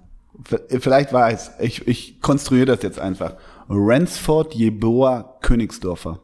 [0.80, 1.52] Vielleicht war es.
[1.60, 3.34] Ich, ich konstruiere das jetzt einfach.
[3.68, 6.18] Ransford Jeboa Königsdorfer.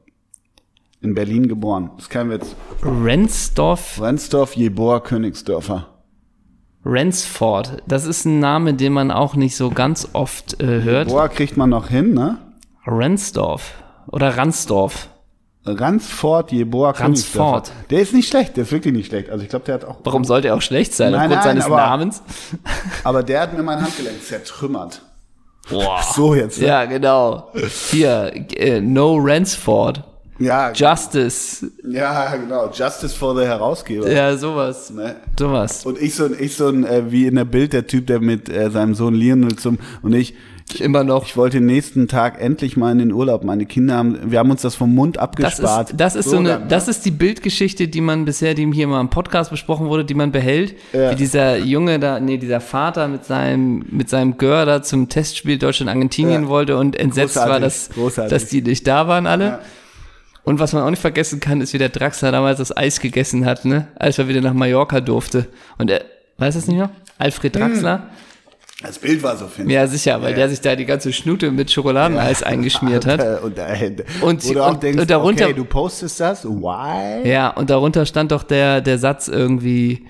[1.01, 1.93] In Berlin geboren.
[1.97, 2.57] Das kein Witz.
[2.83, 5.87] Rensdorf, Ransdorf Jeboa Königsdörfer.
[6.89, 7.83] Rensford.
[7.87, 11.09] Das ist ein Name, den man auch nicht so ganz oft äh, hört.
[11.09, 12.39] Jeboa kriegt man noch hin, ne?
[12.87, 13.75] Rensdorf
[14.07, 15.09] oder Ransdorf.
[15.67, 17.71] Ransford Jeboa Ransford.
[17.91, 19.29] Der ist nicht schlecht, der ist wirklich nicht schlecht.
[19.29, 19.97] Also ich glaube, der hat auch.
[20.05, 22.23] Warum sollte er auch schlecht sein, Nein, aufgrund nein, seines aber- Namens?
[23.05, 25.03] Aber der hat mir mein Handgelenk zertrümmert.
[25.69, 26.01] Boah.
[26.15, 26.59] So jetzt.
[26.59, 27.49] Ja, genau.
[27.91, 30.03] Hier, äh, No Ransford.
[30.39, 31.67] Ja, Justice.
[31.91, 32.71] ja, genau.
[32.73, 34.11] Justice for the Herausgeber.
[34.11, 34.91] Ja, sowas.
[34.91, 35.17] Ne?
[35.39, 35.85] Sowas.
[35.85, 38.21] Und ich so, ein- ich so ein, äh, wie in der Bild, der Typ, der
[38.21, 40.35] mit äh, seinem Sohn Lionel zum, und ich,
[40.81, 41.25] Immer noch.
[41.25, 43.43] ich wollte den nächsten Tag endlich mal in den Urlaub.
[43.43, 45.91] Meine Kinder haben, wir haben uns das vom Mund Das abgespart.
[45.91, 46.67] ist, das ist so, eine, dann, ne?
[46.69, 50.13] das ist die Bildgeschichte, die man bisher, die hier mal im Podcast besprochen wurde, die
[50.15, 50.75] man behält.
[50.93, 51.11] Ja.
[51.11, 55.57] Wie dieser Junge da, nee, dieser Vater mit seinem, mit seinem Gör da zum Testspiel
[55.59, 56.49] Deutschland-Argentinien Ja.
[56.49, 58.31] wollte und entsetzt war, Großartig, dass, großartig.
[58.31, 59.45] dass die nicht da waren alle.
[59.45, 59.61] Ja.
[60.49, 63.45] Und was man auch nicht vergessen kann, ist, wie der Draxler damals das Eis gegessen
[63.45, 63.89] hat, ne?
[63.97, 65.47] Als er wieder nach Mallorca durfte.
[65.77, 66.03] Und er,
[66.39, 66.91] weißt du das nicht mehr?
[67.19, 68.05] Alfred Draxler?
[68.83, 69.73] Das Bild war so finster.
[69.75, 70.37] Ja, sicher, weil Ja.
[70.37, 73.21] der sich da die ganze Schnute mit Schokoladeneis eingeschmiert hat.
[73.43, 73.59] Und,
[74.23, 77.29] Und- auch und- denkst, und darunter- okay, du postest das, why?
[77.29, 80.07] Ja, und darunter stand doch der, der Satz irgendwie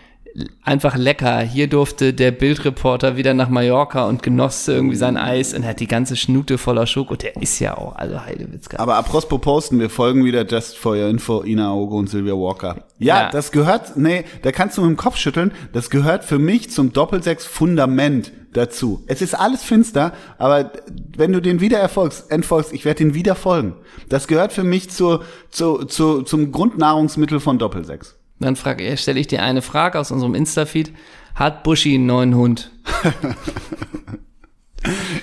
[0.62, 1.40] einfach lecker.
[1.40, 5.87] Hier durfte der Bildreporter wieder nach Mallorca und genoss irgendwie sein Eis und hat die
[5.87, 7.12] ganze Schnute voller Schoko.
[7.12, 8.79] Und der ist ja auch, also Heidewitzka.
[8.79, 12.85] Aber apropos posten, wir folgen wieder Just for Your Info, Ina Ogo und Sylvia Walker.
[12.98, 13.31] Ja, Ja.
[13.31, 16.92] das gehört, nee, da kannst du mit dem Kopf schütteln, das gehört für mich zum
[16.92, 19.05] Doppelsechs-Fundament dazu.
[19.07, 20.72] Es ist alles finster, aber
[21.16, 23.74] wenn du den wieder erfolgst, entfolgst, ich werde den wieder folgen.
[24.09, 28.17] Das gehört für mich zur, zu, zu, zum Grundnahrungsmittel von Doppelsechs.
[28.40, 30.92] Dann frage, stelle ich dir eine Frage aus unserem Insta-Feed.
[31.35, 32.70] Hat Buschi einen neuen Hund?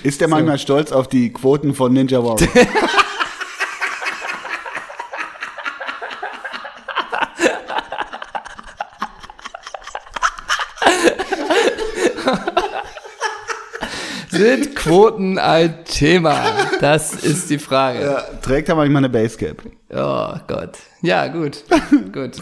[0.02, 2.48] Ist der manchmal stolz auf die Quoten von Ninja Warrior?
[14.28, 16.44] Sind Quoten ein Thema?
[16.80, 18.02] Das ist die Frage.
[18.02, 19.62] ja, trägt er manchmal eine Basecap?
[19.90, 20.72] Oh Gott.
[21.00, 21.64] Ja, gut.
[22.12, 22.32] gut.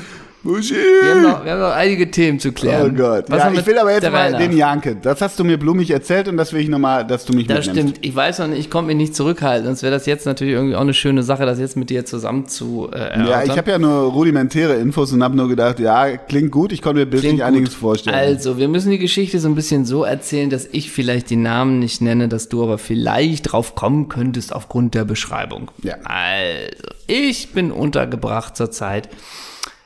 [0.44, 0.74] Buschi!
[0.74, 2.94] Wir haben, noch, wir haben noch einige Themen zu Oh klären.
[2.94, 3.24] Gott.
[3.28, 4.38] Was ja, ich will aber jetzt mal Reihe nach?
[4.38, 4.96] den Janke.
[4.96, 7.66] Das hast du mir blumig erzählt und das will ich nochmal, dass du mich Das
[7.66, 7.94] mitnimmst.
[7.94, 8.06] stimmt.
[8.06, 9.64] Ich weiß noch nicht, ich konnte mich nicht zurückhalten.
[9.66, 12.46] Sonst wäre das jetzt natürlich irgendwie auch eine schöne Sache, das jetzt mit dir zusammen
[12.46, 13.26] zu äh, erörtern.
[13.26, 16.82] Ja, ich habe ja nur rudimentäre Infos und habe nur gedacht, ja, klingt gut, ich
[16.82, 18.14] konnte mir bildlich einiges vorstellen.
[18.14, 21.78] Also, wir müssen die Geschichte so ein bisschen so erzählen, dass ich vielleicht die Namen
[21.78, 25.70] nicht nenne, dass du aber vielleicht drauf kommen könntest aufgrund der Beschreibung.
[25.82, 25.94] Ja.
[26.04, 29.08] Also, ich bin untergebracht zurzeit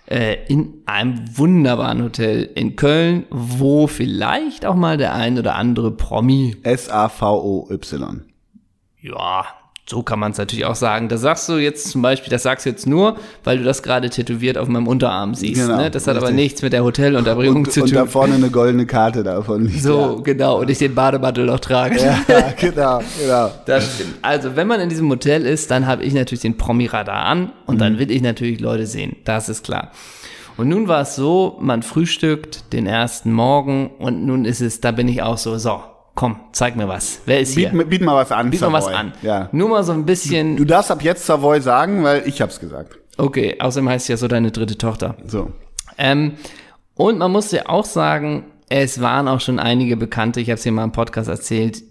[0.08, 5.90] äh, in einem wunderbaren Hotel in Köln, wo vielleicht auch mal der ein oder andere
[5.90, 8.24] Promi S-A-V-O-Y.
[9.00, 9.44] Ja,
[9.88, 11.08] so kann man es natürlich auch sagen.
[11.08, 14.10] Das sagst du jetzt zum Beispiel, das sagst du jetzt nur, weil du das gerade
[14.10, 15.62] tätowiert auf meinem Unterarm siehst.
[15.62, 15.90] Genau, ne?
[15.90, 18.08] Das hat aber nichts mit der Hotelunterbringung Und, zu und da tun.
[18.10, 19.64] vorne eine goldene Karte davon.
[19.64, 20.60] liegt, So, genau.
[20.60, 21.96] Und ich den Bademantel noch trage.
[21.98, 23.50] Ja, ja genau, genau.
[23.64, 24.16] Das stimmt.
[24.20, 27.76] Also, wenn man in diesem Hotel ist, dann habe ich natürlich den Promi-Radar an und
[27.76, 27.78] Mhm.
[27.78, 29.16] dann will ich natürlich Leute sehen.
[29.24, 29.92] Das ist klar.
[30.58, 34.90] Und nun war es so, man frühstückt den ersten Morgen und nun ist es, da
[34.90, 35.80] bin ich auch so, so,
[36.18, 37.20] komm, zeig mir was.
[37.26, 37.68] Wer ist hier?
[37.68, 38.50] Biet, mir- biet mal was an.
[38.50, 38.98] Biet mal was Savoy.
[38.98, 39.12] an.
[39.22, 39.48] Ja.
[39.52, 42.98] Nur mal so ein bisschen, Du darfst ab jetzt Savoy sagen, weil ich hab's gesagt.
[43.18, 45.14] okay, außerdem heißt ja so deine dritte Tochter.
[45.26, 45.52] So.
[45.96, 46.32] Ähm,
[46.94, 50.64] und man muss ja auch sagen, es waren auch schon einige Bekannte, ich habe es
[50.64, 51.84] hier mal im Podcast erzählt.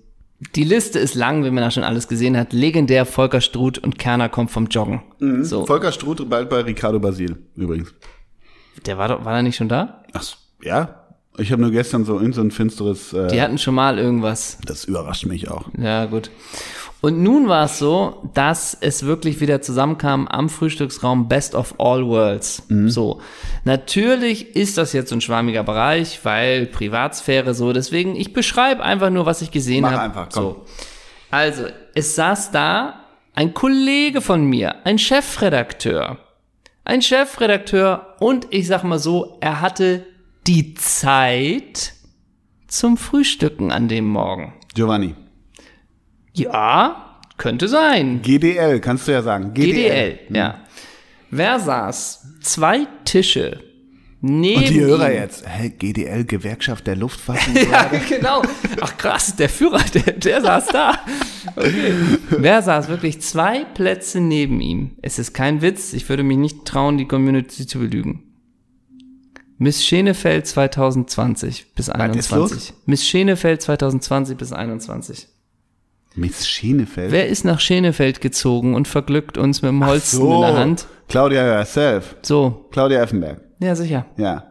[0.57, 2.51] Die Liste ist lang, wenn man da schon alles gesehen hat.
[2.51, 5.01] Legendär Volker Struth und Kerner kommt vom Joggen.
[5.43, 7.93] So, Volker Struth bald bei Ricardo Basil, übrigens.
[8.85, 10.03] der war doch, war er nicht schon da?
[10.13, 10.23] Ach,
[10.61, 11.06] ja?
[11.39, 14.57] Ich habe nur gestern so in so ein finsteres, äh, Die hatten schon mal irgendwas.
[14.65, 15.65] das überrascht mich auch.
[15.77, 16.31] Ja, gut.
[16.99, 22.03] Und nun war es so, dass es wirklich wieder zusammenkam am Frühstücksraum Best of All
[22.07, 22.63] Worlds.
[22.87, 23.21] So.
[23.65, 27.71] Natürlich ist das jetzt so ein schwammiger Bereich, weil Privatsphäre so.
[27.71, 30.01] Deswegen, ich beschreibe einfach nur, was ich gesehen Mach habe.
[30.01, 30.43] einfach, komm.
[30.43, 30.65] So.
[31.29, 33.01] Also, es saß da
[33.35, 36.17] ein Kollege von mir, ein Chefredakteur.
[36.83, 40.03] Ein Chefredakteur und ich sag mal so, er hatte
[40.47, 41.93] die Zeit
[42.67, 44.53] zum Frühstücken an dem Morgen.
[44.73, 45.15] Giovanni.
[46.33, 48.21] Ja, könnte sein.
[48.21, 49.53] GDL, kannst du ja sagen.
[49.53, 50.61] GDL, ja.
[51.29, 52.25] Wer saß?
[52.41, 53.61] Zwei Tische
[54.21, 55.17] neben Und die Hörer ihm.
[55.19, 57.39] jetzt, hä, GDL, Gewerkschaft der Luftfahrt?
[57.53, 58.41] Ja, genau.
[58.81, 60.93] Ach krass, der Führer, der, der saß da.
[61.55, 61.93] Okay.
[62.29, 64.91] Wer saß wirklich zwei Plätze neben ihm?
[65.01, 68.23] Es ist kein Witz, ich würde mich nicht trauen, die Community zu belügen.
[69.57, 72.73] Miss Schenefeld 2020 bis ist 21.
[72.85, 75.27] Miss Schenefeld 2020 bis 21.
[76.15, 77.11] Miss Schienefeld?
[77.11, 80.87] Wer ist nach Schenefeld gezogen und verglückt uns mit dem Holzen so, in der Hand?
[81.07, 82.15] Claudia herself.
[82.23, 83.41] So, Claudia Effenberg.
[83.59, 84.05] ja sicher.
[84.17, 84.43] Ja.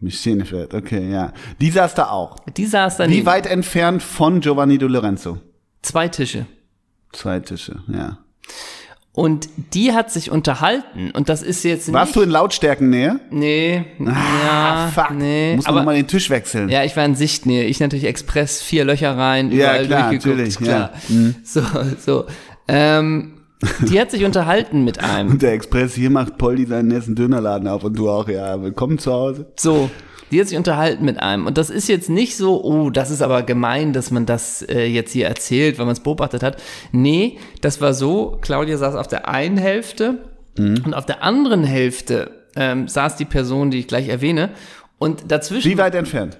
[0.00, 1.32] Miss Schienefeld, okay, ja.
[1.60, 2.36] Die saß da auch.
[2.56, 5.38] Die saß dann Wie neben- weit entfernt von Giovanni Di Lorenzo?
[5.82, 6.46] zwei Tische.
[7.12, 8.18] Zwei Tische, ja.
[9.12, 11.10] Und die hat sich unterhalten.
[11.10, 12.16] Und das ist jetzt Warst nicht.
[12.16, 13.18] du in Lautstärkennähe?
[13.30, 15.10] Nee, ja, fuck.
[15.16, 15.56] nee.
[15.56, 16.68] Musst du aber, nochmal den Tisch wechseln.
[16.68, 17.64] ja, ich war in Sichtnähe.
[17.64, 20.38] Ich natürlich Express, vier Löcher rein, Ja, überall klar, durchgeguckt.
[20.38, 20.92] natürlich, klar.
[21.08, 21.14] ja.
[21.14, 21.34] Mhm.
[21.42, 21.62] So,
[21.98, 22.24] so.
[22.68, 23.32] Ähm,
[23.88, 25.30] die hat sich unterhalten mit einem.
[25.32, 28.98] Und der Express, hier macht Polly seinen nächsten Dönerladen auf und du auch, ja, willkommen
[28.98, 29.52] zu Hause.
[29.58, 29.90] So,
[30.30, 31.46] die hat sich unterhalten mit einem.
[31.46, 34.84] Und das ist jetzt nicht so, oh, das ist aber gemein, dass man das äh,
[34.86, 36.60] jetzt hier erzählt, weil man es beobachtet hat.
[36.92, 40.18] Nee, das war so, Claudia saß auf der einen Hälfte
[40.58, 44.50] und auf der anderen Hälfte ähm, saß die Person, die ich gleich erwähne.
[44.98, 46.38] Und dazwischen Wie weit entfernt?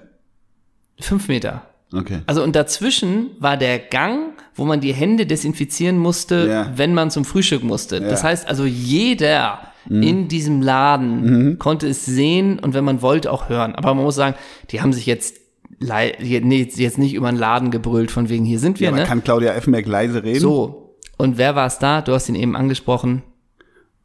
[0.99, 1.63] fünf Meter.
[1.93, 2.19] Okay.
[2.27, 6.71] Also und dazwischen war der Gang, wo man die Hände desinfizieren musste, Ja.
[6.75, 7.99] wenn man zum Frühstück musste.
[7.99, 8.29] Das Ja.
[8.29, 10.03] heißt also jeder Mhm.
[10.03, 13.75] in diesem Laden konnte es sehen und wenn man wollte auch hören.
[13.75, 14.35] Aber man muss sagen,
[14.69, 15.37] die haben sich jetzt
[15.79, 19.07] nee, jetzt nicht über den Laden gebrüllt von wegen hier sind wir, Ja, aber ne?
[19.07, 20.39] kann Claudia Effenberg leise reden?
[20.39, 20.97] So.
[21.17, 22.01] Und wer war es da?
[22.01, 23.23] Du hast ihn eben angesprochen.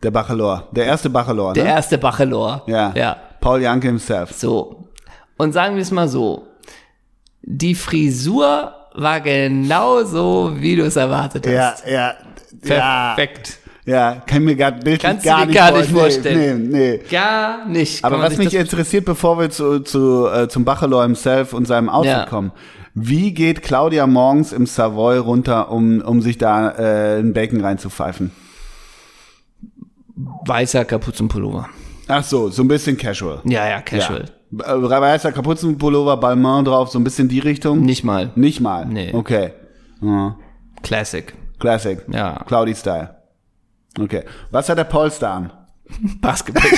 [0.03, 0.69] Der Bachelor.
[0.73, 1.71] Der erste Bachelor, Der ne?
[1.71, 2.63] erste Bachelor.
[2.67, 2.93] Ja.
[2.95, 3.17] Ja.
[3.41, 4.33] Paul Janke himself.
[4.33, 4.89] So.
[5.37, 6.47] Und sagen wir es mal so.
[7.43, 11.87] Die Frisur war genauso, wie du es erwartet hast.
[11.87, 12.15] Ja, ja.
[12.63, 13.49] Perfekt.
[13.49, 16.69] Ja, ja kann mir gar, Kannst gar nicht, gar vor- nicht vorstellen.
[16.71, 17.01] Nee, nee.
[17.11, 18.05] Gar nicht.
[18.05, 22.13] Aber was mich interessiert, bevor wir zu, zu, äh, zum Bachelor himself und seinem Outfit
[22.13, 22.27] Ja.
[22.27, 22.53] kommen.
[22.95, 28.33] Wie geht Claudia morgens im Savoy runter, um, um sich da äh, ein Bacon reinzupfeifen?
[30.47, 31.69] Weißer Kapuzenpullover.
[32.09, 33.41] Ach so, so ein bisschen casual.
[33.45, 34.25] Ja, ja, casual.
[34.51, 34.75] Ja.
[34.77, 37.81] Äh, Weißer Kapuzenpullover, Balmain drauf, so ein bisschen die Richtung?
[37.81, 38.31] Nicht mal.
[38.37, 38.87] Nicht mal?
[38.87, 39.13] Nee.
[39.13, 39.51] Okay.
[40.01, 40.37] Ja.
[40.83, 41.35] Classic.
[41.59, 41.99] Classic.
[42.11, 42.45] Ja.
[42.47, 43.16] Claudi-Style.
[43.99, 44.25] Okay.
[44.51, 45.53] Was hat der Polster an?
[46.21, 46.63] Basketball.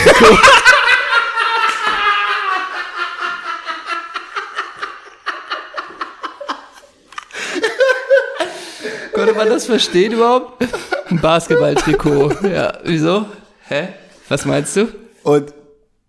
[9.12, 10.64] Konnte man das verstehen überhaupt?
[11.10, 12.34] Ein Basketballtrikot.
[12.46, 13.26] Ja, wieso?
[13.66, 13.88] Hä?
[14.28, 14.88] Was meinst du?
[15.24, 15.52] Und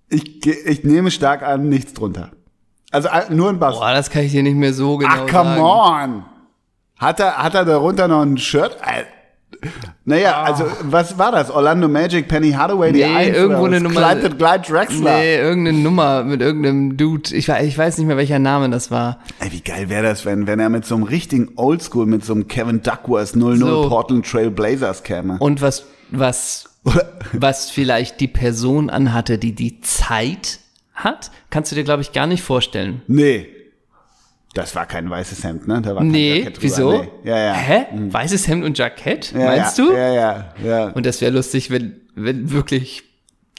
[0.09, 2.31] ich, ich nehme stark an, nichts drunter.
[2.91, 3.75] Also äh, nur ein Bass.
[3.77, 5.61] Boah, das kann ich dir nicht mehr so genau Ach, come sagen.
[5.61, 6.25] on.
[6.97, 8.77] Hat er, hat er darunter noch ein Shirt?
[8.81, 9.05] Äh,
[10.05, 11.51] Naja, also, was war das?
[11.51, 13.07] Orlando Magic, Penny Hardaway, die Ah.
[13.09, 13.81] Nee, Eins irgendwo eine?
[13.81, 15.17] Nummer- Clyde, Clyde Drexler.
[15.17, 17.35] Nee, irgendeine Nummer mit irgendeinem Dude.
[17.35, 19.19] Ich, ich weiß nicht mehr, welcher Name das war.
[19.39, 22.33] Ey, wie geil wäre das, wenn, wenn er mit so einem richtigen Oldschool, mit so
[22.33, 23.89] einem Kevin Duckworth 00 So.
[23.89, 25.37] Portland Trail Blazers käme.
[25.39, 26.65] Und was, was,
[27.33, 30.59] was vielleicht die Person anhatte, die die Zeit
[30.93, 33.01] hat, kannst du dir, glaube ich, gar nicht vorstellen.
[33.07, 33.47] nee.
[34.53, 35.79] Das war kein weißes Hemd, ne?
[35.81, 36.63] Da war kein Nee, Jackett drüber.
[36.63, 36.91] wieso?
[37.01, 37.09] Nee.
[37.23, 37.53] Ja, ja.
[37.53, 37.85] Hä?
[38.09, 39.31] Weißes Hemd und Jackett?
[39.31, 39.93] Ja, Meinst ja, du?
[39.93, 40.87] Ja, ja, ja.
[40.89, 43.03] Und das wäre lustig, wenn, wenn wirklich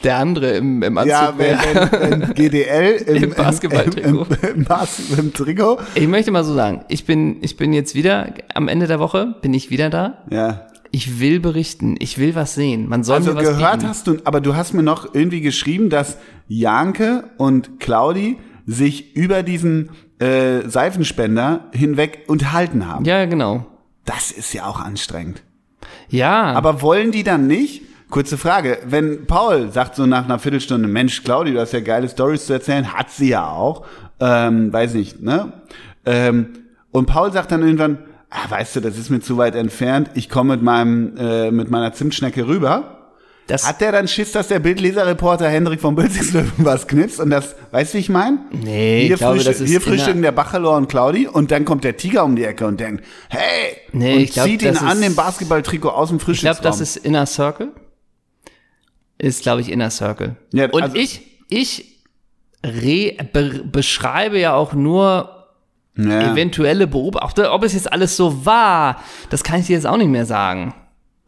[0.02, 4.08] der andere im, im Anzug Ja, wenn, wenn, wenn GDL im, Im Basketballtrikot.
[4.08, 5.78] Im, im, im, Bas im Trikot.
[5.94, 9.36] Ich möchte mal so sagen, ich bin, ich bin jetzt wieder, am Ende der Woche
[9.42, 10.24] bin ich wieder da.
[10.30, 10.66] Ja.
[10.90, 12.88] Ich will berichten, ich will was sehen.
[12.88, 13.88] Man soll Also mir was gehört bieten.
[13.88, 16.16] hast du, aber du hast mir noch irgendwie geschrieben, dass
[16.48, 23.04] Janke und Claudi sich über diesen äh, Seifenspender hinweg unterhalten haben.
[23.04, 23.66] Ja, genau.
[24.04, 25.42] Das ist ja auch anstrengend.
[26.08, 27.82] Ja, Aber wollen die dann nicht?
[28.10, 32.08] Kurze Frage, wenn Paul sagt so nach einer Viertelstunde, Mensch, Claudi, du hast ja geile
[32.08, 33.86] Stories zu erzählen, hat sie ja auch,
[34.18, 35.52] ähm, weiß nicht, ne?
[36.04, 36.48] Ähm,
[36.90, 37.98] und Paul sagt dann irgendwann,
[38.30, 41.70] ah, weißt du, das ist mir zu weit entfernt, ich komme mit meinem, äh, mit
[41.70, 42.99] meiner Zimtschnecke rüber.
[43.50, 47.56] Das, Hat der dann Schiss, dass der Bildleserreporter Hendrik von Bülzingslöwen was knipst und das,
[47.72, 48.38] weißt du, wie ich mein?
[48.52, 51.84] Nee, hier ich glaube, das ist in frühstücken der Bachelor und Claudi und dann kommt
[51.84, 55.00] der Tiger um die Ecke und denkt, hey, Nee, und ich glaub, zieht ihn an
[55.00, 56.60] dem Basketballtrikot aus dem ich Frühstücksraum.
[56.62, 57.72] glaube, das ist Inner Circle.
[59.18, 60.36] Ist, glaube ich, Inner Circle.
[60.52, 62.04] Ja, Und also- ich, ich
[62.64, 65.46] re, be, beschreibe ja auch nur
[65.96, 66.32] ja.
[66.32, 67.46] eventuelle Beobachtung.
[67.46, 70.74] Ob es jetzt alles so war, das kann ich dir jetzt auch nicht mehr sagen.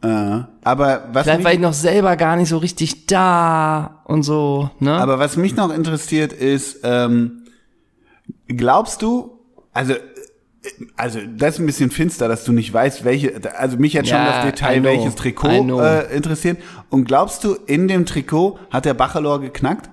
[0.03, 4.23] Äh, aber was Vielleicht war ich mich, noch selber gar nicht so richtig da und
[4.23, 4.91] so, ne?
[4.91, 7.43] aber was mich noch interessiert ist, ähm,
[8.47, 9.39] glaubst du,
[9.71, 9.99] also, äh,
[10.97, 14.17] also das ist ein bisschen finster, dass du nicht weißt, welche, also mich hat schon
[14.17, 16.57] Ja, das Detail, know, welches Trikot äh, interessiert.
[16.89, 19.89] Und glaubst du, in dem Trikot hat der Bachelor geknackt?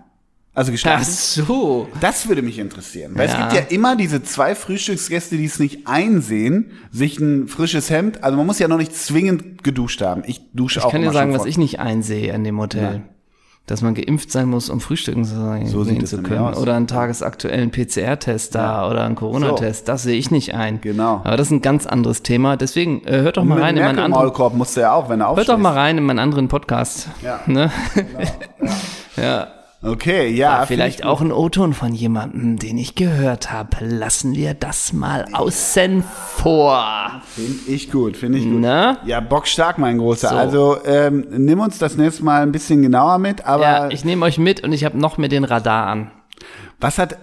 [0.52, 1.06] Also Ach gestanden?
[1.06, 1.88] so.
[2.00, 3.12] Das würde mich interessieren.
[3.14, 3.48] Weil es Ja.
[3.48, 8.36] gibt ja immer diese zwei Frühstücksgäste, die es nicht einsehen, sich ein frisches Hemd, also
[8.36, 10.22] man muss ja noch nicht zwingend geduscht haben.
[10.26, 13.02] Ich dusche Ich auch kann dir sagen, was ich nicht einsehe an dem Hotel.
[13.66, 16.54] Dass man geimpft sein muss, um frühstücken zu sein, So es zu können.
[16.54, 19.86] Oder einen tagesaktuellen PCR-Test da oder einen Corona-Test.
[19.86, 20.80] Das sehe ich nicht ein.
[20.80, 21.20] Genau.
[21.22, 22.56] Aber das ist ein ganz anderes Thema.
[22.56, 24.58] Deswegen äh, hört doch mal Mit rein in meinen anderen.
[24.58, 27.08] Musste er auch, wenn er Hört doch mal rein in meinen anderen Podcast.
[27.22, 27.40] Ja.
[27.46, 27.70] Ne?
[29.16, 29.48] ja.
[29.82, 30.58] Okay, ja.
[30.58, 33.78] War vielleicht auch ein O-Ton von jemandem, den ich gehört habe.
[33.80, 36.04] Lassen wir das mal außen
[36.36, 37.22] vor.
[37.34, 38.60] Finde ich gut, finde ich gut.
[38.60, 38.98] Na?
[39.06, 40.28] Ja, bockstark, mein Großer.
[40.28, 40.34] So.
[40.36, 44.26] Also ähm, nimm uns das nächste Mal ein bisschen genauer mit, aber Ja, ich nehme
[44.26, 46.10] euch mit und ich habe noch mir den Radar an.
[46.78, 47.16] was hat,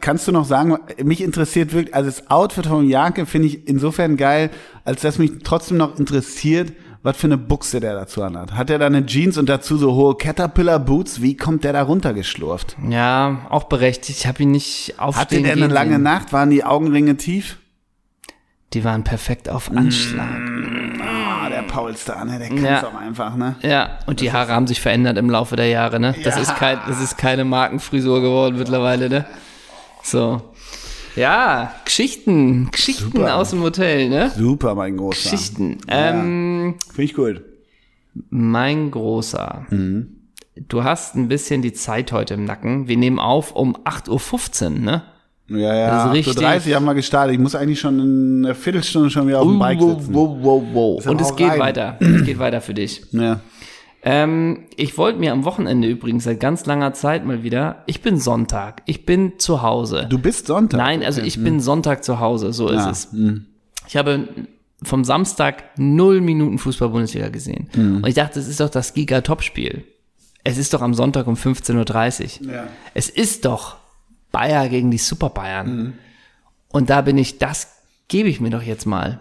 [0.00, 4.16] kannst du noch sagen, mich interessiert wirklich, also das Outfit von Janke finde ich insofern
[4.16, 4.48] geil,
[4.86, 8.52] als dass mich trotzdem noch interessiert, was für eine Buchse der dazu anhat.
[8.52, 11.22] Hat er da eine Jeans und dazu so hohe Caterpillar Boots?
[11.22, 12.76] Wie kommt der da runtergeschlurft?
[12.88, 14.18] Ja, auch berechtigt.
[14.20, 15.98] Ich habe ihn nicht Hatte aufstehen der eine lange.
[15.98, 16.32] Nacht?
[16.32, 17.56] Waren die Augenringe tief?
[18.74, 20.28] Die waren perfekt auf Anschlag.
[21.02, 22.38] Ah, der Paulstar, ne?
[22.38, 22.86] Der kann's Ja.
[22.86, 23.56] auch einfach, ne?
[23.62, 26.14] Ja, und die Haare haben sich verändert im Laufe der Jahre, ne?
[26.22, 26.42] Das, Ja.
[26.42, 29.24] ist, kein, das ist keine Markenfrisur geworden mittlerweile, ne?
[30.04, 30.42] So.
[31.16, 32.68] Ja, Geschichten.
[32.70, 33.36] Geschichten Super.
[33.36, 34.30] aus dem Hotel, ne?
[34.36, 35.30] Super, mein Großer.
[35.30, 35.78] Geschichten.
[35.88, 37.42] Ähm, Finde ich gut.
[38.30, 39.66] mein Großer.
[39.70, 40.16] Mhm.
[40.68, 42.86] Du hast ein bisschen die Zeit heute im Nacken.
[42.88, 45.02] Wir nehmen auf um 8.15 Uhr, ne?
[45.48, 46.70] Ja, ja, Das ist 8.30 richtig.
[46.72, 47.34] Uhr haben wir gestartet.
[47.34, 50.14] Ich muss eigentlich schon in einer Viertelstunde schon wieder auf dem Bike wow, sitzen.
[50.14, 50.96] wow, wow, wow.
[50.98, 51.58] Deshalb Und es geht rein.
[51.60, 51.96] weiter.
[51.98, 53.02] Es geht weiter für dich.
[53.12, 53.40] Ja.
[54.02, 58.18] Ähm, ich wollte mir am Wochenende übrigens seit ganz langer Zeit mal wieder, ich bin
[58.18, 60.06] Sonntag, ich bin zu Hause.
[60.08, 60.78] Du bist Sonntag.
[60.78, 63.08] Nein, also ich bin Sonntag zu Hause, so ist Ja, es.
[63.86, 64.28] Ich habe
[64.82, 67.68] vom Samstag null Minuten Fußball-Bundesliga gesehen.
[67.74, 69.84] Und ich dachte, es ist doch das Giga-Top-Spiel.
[70.44, 72.52] Es ist doch am Sonntag um 15.30 Uhr.
[72.52, 72.66] Ja.
[72.94, 73.76] Es ist doch
[74.32, 75.94] Bayer gegen die Super Bayern.
[76.68, 77.74] Und da bin ich, das
[78.08, 79.20] gebe ich mir doch jetzt mal.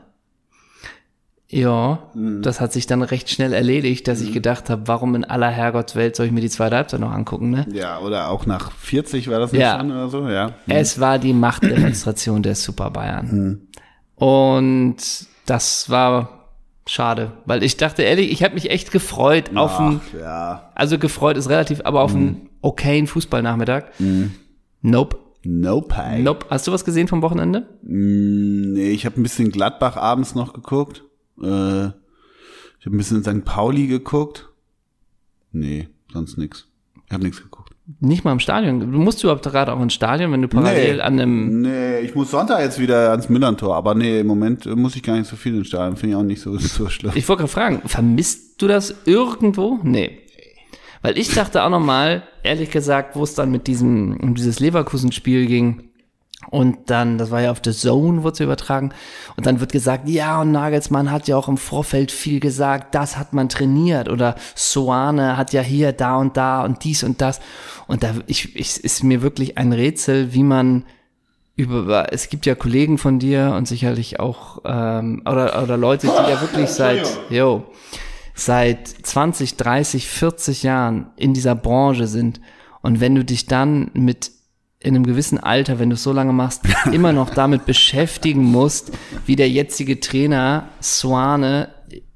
[1.51, 5.49] Ja, das hat sich dann recht schnell erledigt, dass ich gedacht habe, warum in aller
[5.49, 7.65] Herrgottswelt soll ich mir die zweite Halbzeit noch angucken, ne?
[7.73, 9.79] Ja, oder auch nach 40 war das nicht Ja.
[9.79, 10.51] schon oder so, ja.
[10.67, 13.67] Es war die Machtdemonstration der Super Bayern.
[14.15, 14.97] Und
[15.47, 16.49] das war
[16.85, 20.71] schade, weil ich dachte ehrlich, ich habe mich echt gefreut auf einen, Ach, ja.
[20.75, 23.85] also gefreut ist relativ, aber auf einen okayen Fußballnachmittag.
[24.83, 25.17] Nope.
[25.43, 25.95] Nope.
[25.95, 26.21] Hey.
[26.21, 26.45] Nope.
[26.49, 27.61] Hast du was gesehen vom Wochenende?
[27.81, 31.03] Mm, Nee, ich habe ein bisschen Gladbach abends noch geguckt.
[31.41, 31.87] Äh,
[32.79, 33.43] ich habe ein bisschen St.
[33.45, 34.49] Pauli geguckt.
[35.51, 36.67] Nee, sonst nix.
[37.07, 37.73] Ich habe nichts geguckt.
[37.99, 38.79] Nicht mal im Stadion.
[38.79, 41.01] Du musst überhaupt gerade auch ins Stadion, wenn du parallel Nee.
[41.01, 41.61] an einem.
[41.61, 45.17] Nee, ich muss Sonntag jetzt wieder ans Millantor, aber nee, im Moment muss ich gar
[45.17, 45.97] nicht so viel ins Stadion.
[45.97, 47.13] Finde ich auch nicht so, so schlimm.
[47.15, 49.79] Ich wollte gerade fragen, vermisst du das irgendwo?
[49.81, 50.19] Nee.
[51.01, 55.47] Weil ich dachte auch nochmal, ehrlich gesagt, wo es dann mit diesem, um dieses Leverkusen-Spiel
[55.47, 55.88] ging,
[56.47, 58.91] und dann, das war ja auf The Zone, wurde es übertragen.
[59.35, 63.17] Und dann wird gesagt, ja, und Nagelsmann hat ja auch im Vorfeld viel gesagt, das
[63.17, 64.09] hat man trainiert.
[64.09, 67.39] Oder Soane hat ja hier, da und da und dies und das.
[67.87, 70.85] Und da ich, ich, ist mir wirklich ein Rätsel, wie man
[71.55, 76.31] über, es gibt ja Kollegen von dir und sicherlich auch, ähm, oder, oder Leute, die
[76.31, 77.65] ja wirklich seit, yo,
[78.33, 82.39] seit 20, 30, 40 Jahren in dieser Branche sind.
[82.81, 84.31] Und wenn du dich dann mit
[84.81, 88.91] in einem gewissen Alter, wenn du es so lange machst, immer noch damit beschäftigen musst,
[89.25, 91.69] wie der jetzige Trainer Swane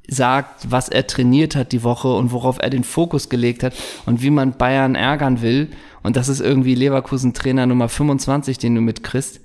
[0.07, 3.73] sagt, was er trainiert hat die Woche und worauf er den Fokus gelegt hat
[4.05, 5.69] und wie man Bayern ärgern will.
[6.03, 9.41] Und das ist irgendwie Leverkusen Trainer Nummer 25, den du mitkriegst.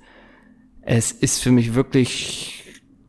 [0.81, 2.63] Es ist für mich wirklich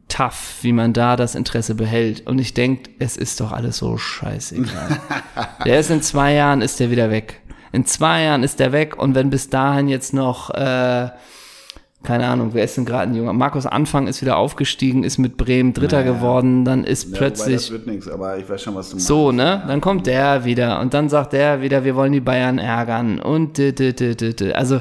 [0.08, 2.26] tough, wie man da das Interesse behält.
[2.26, 5.00] Und ich denke, es ist doch alles so scheißegal.
[5.64, 7.40] der ist in zwei Jahren, ist der wieder weg.
[7.72, 11.08] In zwei Jahren ist der weg und wenn bis dahin jetzt noch, äh,
[12.02, 13.32] keine Ahnung, wer ist denn gerade ein Junger?
[13.34, 16.12] Markus Anfang ist wieder aufgestiegen, ist mit Bremen Dritter Naja.
[16.14, 19.06] geworden, dann ist Ja, plötzlich das wird nichts, aber ich weiß schon, was du meinst.
[19.06, 19.62] so, ne?
[19.66, 23.58] Dann kommt der wieder und dann sagt der wieder, wir wollen die Bayern ärgern und
[23.58, 24.52] d -d -d -d -d.
[24.52, 24.80] also,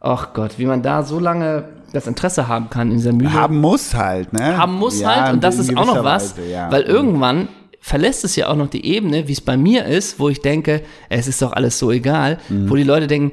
[0.00, 3.32] ach Gott, wie man da so lange das Interesse haben kann in dieser Mühle.
[3.32, 4.56] Haben muss halt, ne?
[4.58, 6.70] haben muss Ja, halt und das ist auch noch was, Weise, ja.
[6.70, 7.48] weil irgendwann
[7.80, 10.82] verlässt es ja auch noch die Ebene, wie es bei mir ist, wo ich denke,
[11.08, 12.70] es ist doch alles so egal, Mhm.
[12.70, 13.32] wo die Leute denken,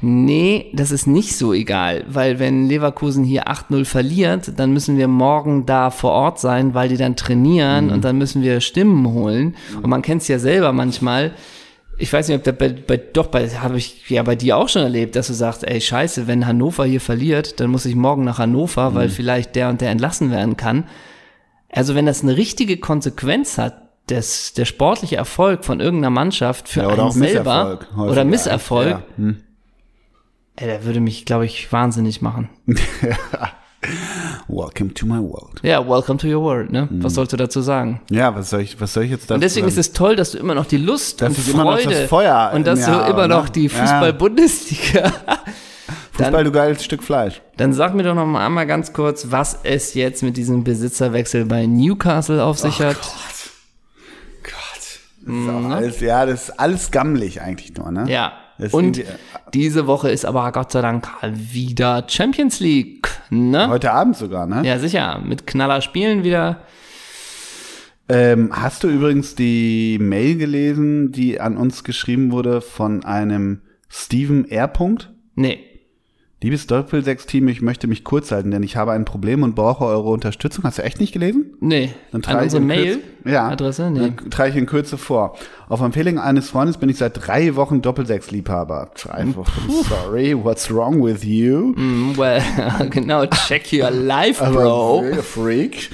[0.00, 5.08] nee, das ist nicht so egal, weil wenn Leverkusen hier 8-0 verliert, dann müssen wir
[5.08, 7.92] morgen da vor Ort sein, weil die dann trainieren Mhm.
[7.92, 11.32] und dann müssen wir Stimmen holen und man kennt es ja selber manchmal,
[11.96, 14.68] ich weiß nicht, ob der bei, bei doch bei habe ich ja bei dir auch
[14.68, 18.24] schon erlebt, dass du sagst, ey Scheiße, wenn Hannover hier verliert, dann muss ich morgen
[18.24, 18.94] nach Hannover, Mhm.
[18.96, 20.84] weil vielleicht der und der entlassen werden kann.
[21.70, 26.82] Also wenn das eine richtige Konsequenz hat, das, der sportliche Erfolg von irgendeiner Mannschaft für
[26.82, 27.88] Ja, einen selber Misserfolg.
[28.10, 29.02] oder Misserfolg, Ja.
[29.16, 29.36] Hm.
[30.56, 32.48] ey, der würde mich, glaube ich, wahnsinnig machen.
[34.48, 35.60] Welcome to my world.
[35.62, 36.88] Ja, welcome to your world, ne?
[36.90, 37.02] Mhm.
[37.04, 38.00] Was sollst du dazu sagen?
[38.10, 39.80] Ja, was soll ich, was soll ich jetzt dazu Und deswegen ist sagen?
[39.80, 42.78] es toll, dass du immer noch die Lust Dass und Freude das Feuer und dass
[42.80, 43.34] mir du immer ne?
[43.34, 43.68] noch die Ja.
[43.68, 45.12] Fußball-Bundesliga.
[46.12, 47.42] Fußball, du geiles Stück Fleisch.
[47.58, 51.44] Dann sag mir doch noch mal einmal ganz kurz, was es jetzt mit diesem Besitzerwechsel
[51.44, 52.96] bei Newcastle auf sich hat.
[52.96, 53.10] Gott.
[55.26, 58.04] Das ist auch alles, ja, das ist alles gammelig eigentlich nur, ne?
[58.08, 58.32] Ja.
[58.58, 59.12] Das Und irgendwie-
[59.52, 63.68] diese Woche ist aber Gott sei Dank wieder Champions League, ne?
[63.68, 64.62] Heute Abend sogar, ne?
[64.64, 65.20] Ja, sicher.
[65.24, 66.60] Mit Knaller Spielen wieder.
[68.08, 74.44] Ähm, hast du übrigens die Mail gelesen, die an uns geschrieben wurde von einem Steven
[74.48, 74.68] R.
[74.68, 75.12] Punkt?
[75.34, 75.58] Nee.
[76.42, 80.10] Liebes Doppel-6-Team, ich möchte mich kurz halten, denn ich habe ein Problem und brauche eure
[80.10, 80.64] Unterstützung.
[80.64, 81.54] Hast du echt nicht gelesen?
[81.60, 81.90] Nee.
[82.12, 83.90] Dann An unsere in Kürze- ja, Mail-Adresse?
[83.90, 84.12] Nee.
[84.16, 85.34] Dann trage ich in Kürze vor.
[85.68, 88.90] Auf Empfehlung eines Freundes bin ich seit drei Wochen Doppel-6-Liebhaber.
[89.02, 91.72] Drei Wochen, sorry, what's wrong with you?
[91.74, 92.42] Mm, Well,
[92.90, 93.24] genau.
[93.26, 95.04] Check your life, Bro.
[95.22, 95.90] Freak.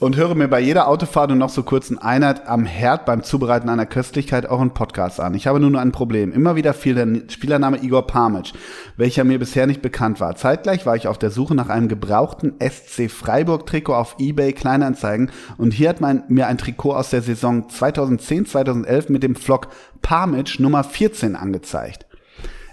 [0.00, 3.68] Und höre mir bei jeder Autofahrt und noch so kurzen Einheit am Herd beim Zubereiten
[3.68, 5.34] einer Köstlichkeit auch einen Podcast an.
[5.34, 6.32] Ich habe nur ein Problem.
[6.32, 8.52] Immer wieder fiel der Spielername Igor Pamitsch,
[8.96, 10.34] welcher mir bisher nicht bekannt war.
[10.34, 15.30] Zeitgleich war ich auf der Suche nach einem gebrauchten SC Freiburg Trikot auf eBay Kleinanzeigen
[15.56, 19.68] und hier hat mein, mir ein Trikot aus der Saison 2010-2011 mit dem Flock
[20.00, 22.06] Pamitsch Nummer 14 angezeigt.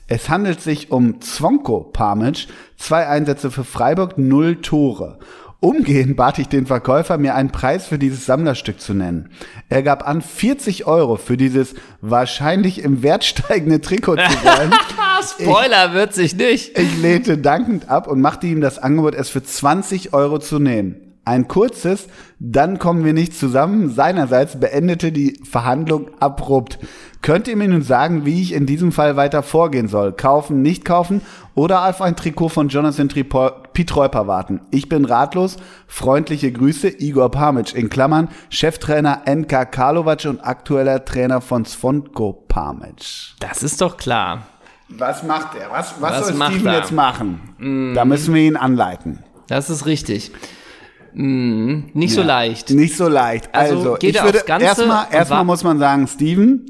[0.07, 5.19] Es handelt sich um Zwonko Pamic, zwei Einsätze für Freiburg, null Tore.
[5.59, 9.29] Umgehend bat ich den Verkäufer, mir einen Preis für dieses Sammlerstück zu nennen.
[9.69, 14.71] Er gab an, 40 Euro für dieses wahrscheinlich im Wert steigende Trikot zu wollen.
[14.97, 16.77] Ah, Spoiler wird sich nicht.
[16.77, 21.10] Ich lehnte dankend ab und machte ihm das Angebot, es für 20 Euro zu nehmen.
[21.23, 22.07] Ein kurzes,
[22.39, 23.89] dann kommen wir nicht zusammen.
[23.91, 26.79] Seinerseits beendete die Verhandlung abrupt.
[27.21, 30.13] Könnt ihr mir nun sagen, wie ich in diesem Fall weiter vorgehen soll?
[30.13, 31.21] Kaufen, nicht kaufen
[31.53, 34.61] oder auf ein Trikot von Jonathan Pietreuper warten?
[34.71, 35.57] Ich bin ratlos.
[35.85, 43.35] Freundliche Grüße, Igor Pamic in Klammern, Cheftrainer NK Karlovac und aktueller Trainer von Svonko Pamic.
[43.39, 44.47] Das ist doch klar.
[44.89, 45.69] Was macht er?
[45.69, 46.79] Was, was, Was soll Steven er?
[46.79, 47.93] jetzt machen?
[47.95, 49.19] Da müssen wir ihn anleiten.
[49.47, 50.31] Das ist richtig.
[51.13, 52.69] Mm, nicht so leicht.
[52.69, 53.53] Nicht so leicht.
[53.53, 56.65] Also Also, geht ich würde aufs Ganze erstmal erstmal muss man sagen, Steven,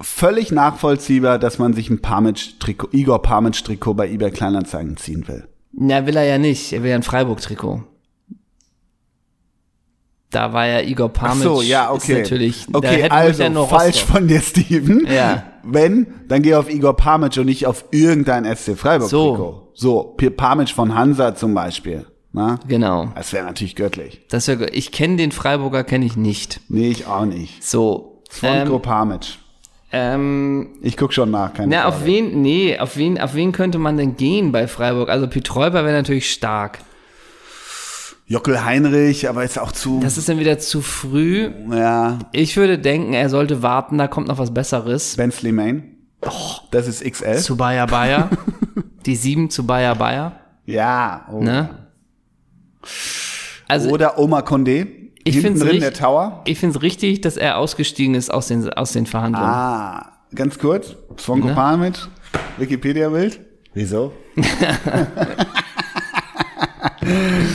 [0.00, 5.46] völlig nachvollziehbar, dass man sich ein Pamic-Trikot, Igor Pamic-Trikot bei eBay Kleinanzeigen ziehen will.
[5.72, 6.72] Na, will er ja nicht.
[6.72, 7.84] Er will ja ein Freiburg-Trikot.
[10.30, 11.42] Da war ja Igor Ach Pamic.
[11.42, 12.12] so, ja, okay.
[12.12, 15.04] Ist natürlich, okay, also ja falsch von dir, Steven.
[15.12, 15.42] Ja.
[15.64, 19.72] Wenn, dann geh auf Igor Pamic und nicht auf irgendein SC Freiburg-Trikot.
[19.74, 22.06] So, P- Pamic von Hansa zum Beispiel.
[22.32, 22.60] Na?
[22.68, 23.10] Genau.
[23.14, 24.20] Das wäre natürlich göttlich.
[24.28, 24.70] Das wär, gut.
[24.72, 26.60] ich kenne den Freiburger, kenne ich nicht.
[26.68, 27.64] Nee, ich auch nicht.
[27.64, 28.22] So.
[28.30, 29.18] Svonko Ähm,
[29.92, 31.96] ähm, Ich guck schon nach, keine na, Frage.
[31.96, 35.08] auf wen, nee, auf wen, auf wen könnte man denn gehen bei Freiburg?
[35.08, 36.78] Also Pietreuber wäre natürlich stark.
[38.26, 39.98] Jockel Heinrich, aber ist auch zu.
[40.00, 41.50] Das ist dann wieder zu früh.
[41.72, 45.16] ja, Ich würde denken, er sollte warten, da kommt noch was Besseres.
[45.16, 45.96] Bensley Main.
[46.70, 47.38] Das ist XL.
[47.38, 48.30] Zu Bayer Bayer.
[49.06, 50.38] Die sieben zu Bayer Bayer.
[50.64, 51.26] Ja.
[51.32, 51.42] Oh.
[51.42, 51.89] Ne?
[53.68, 54.86] Also Oder Oma Condé.
[55.22, 56.42] Ich Hinten find's drin richtig- der Tower.
[56.46, 59.46] ich finde es richtig, dass er ausgestiegen ist aus den, aus den Verhandlungen.
[59.48, 60.96] Ah, ganz kurz.
[61.18, 61.54] Svonko Ne?
[61.54, 61.94] Pamic.
[62.58, 63.40] Wikipedia-Bild.
[63.74, 64.12] Wieso?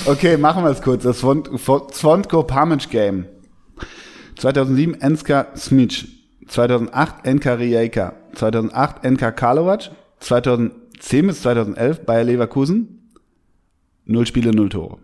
[0.06, 1.04] okay, machen wir es kurz.
[1.04, 3.26] Das Svon- Svon- Svonko Pamic Game.
[4.38, 6.08] 2007 Enska Smic.
[6.48, 8.14] 2008 NK Rijeka.
[8.36, 9.92] 2008 NK Karlovac.
[10.20, 13.12] 2010 bis 2011 Bayer Leverkusen.
[14.06, 14.98] Null Spiele, null Tore.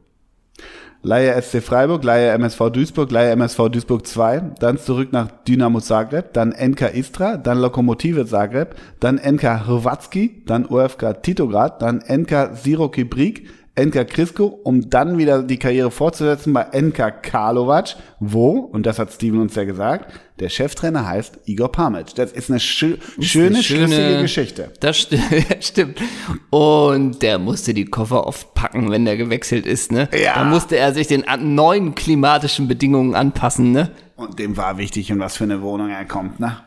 [1.03, 6.31] Leihe SC Freiburg, Leihe MSV Duisburg, Leihe MSV Duisburg 2, dann zurück nach Dynamo Zagreb,
[6.33, 13.03] dann NK Istra, dann Lokomotive Zagreb, dann NK Hrvatski, dann OFK Titograd, dann NK Siroki
[13.03, 13.47] Brik,
[13.79, 19.13] NK Krisko, um dann wieder die Karriere fortzusetzen bei NK Karlovac, wo, und das hat
[19.13, 22.13] Steven uns ja gesagt, der Cheftrainer heißt Igor Pamic.
[22.15, 24.71] Das ist eine schö schöne, eine schöne- schlüssige Geschichte.
[24.81, 25.17] Das sti
[25.61, 26.01] stimmt.
[26.49, 30.09] Und der musste die Koffer oft packen, wenn der gewechselt ist, ne?
[30.21, 30.35] Ja.
[30.35, 33.91] Da musste er sich den neuen klimatischen Bedingungen anpassen, ne?
[34.17, 36.57] Und dem war wichtig, in was für eine Wohnung er kommt, ne?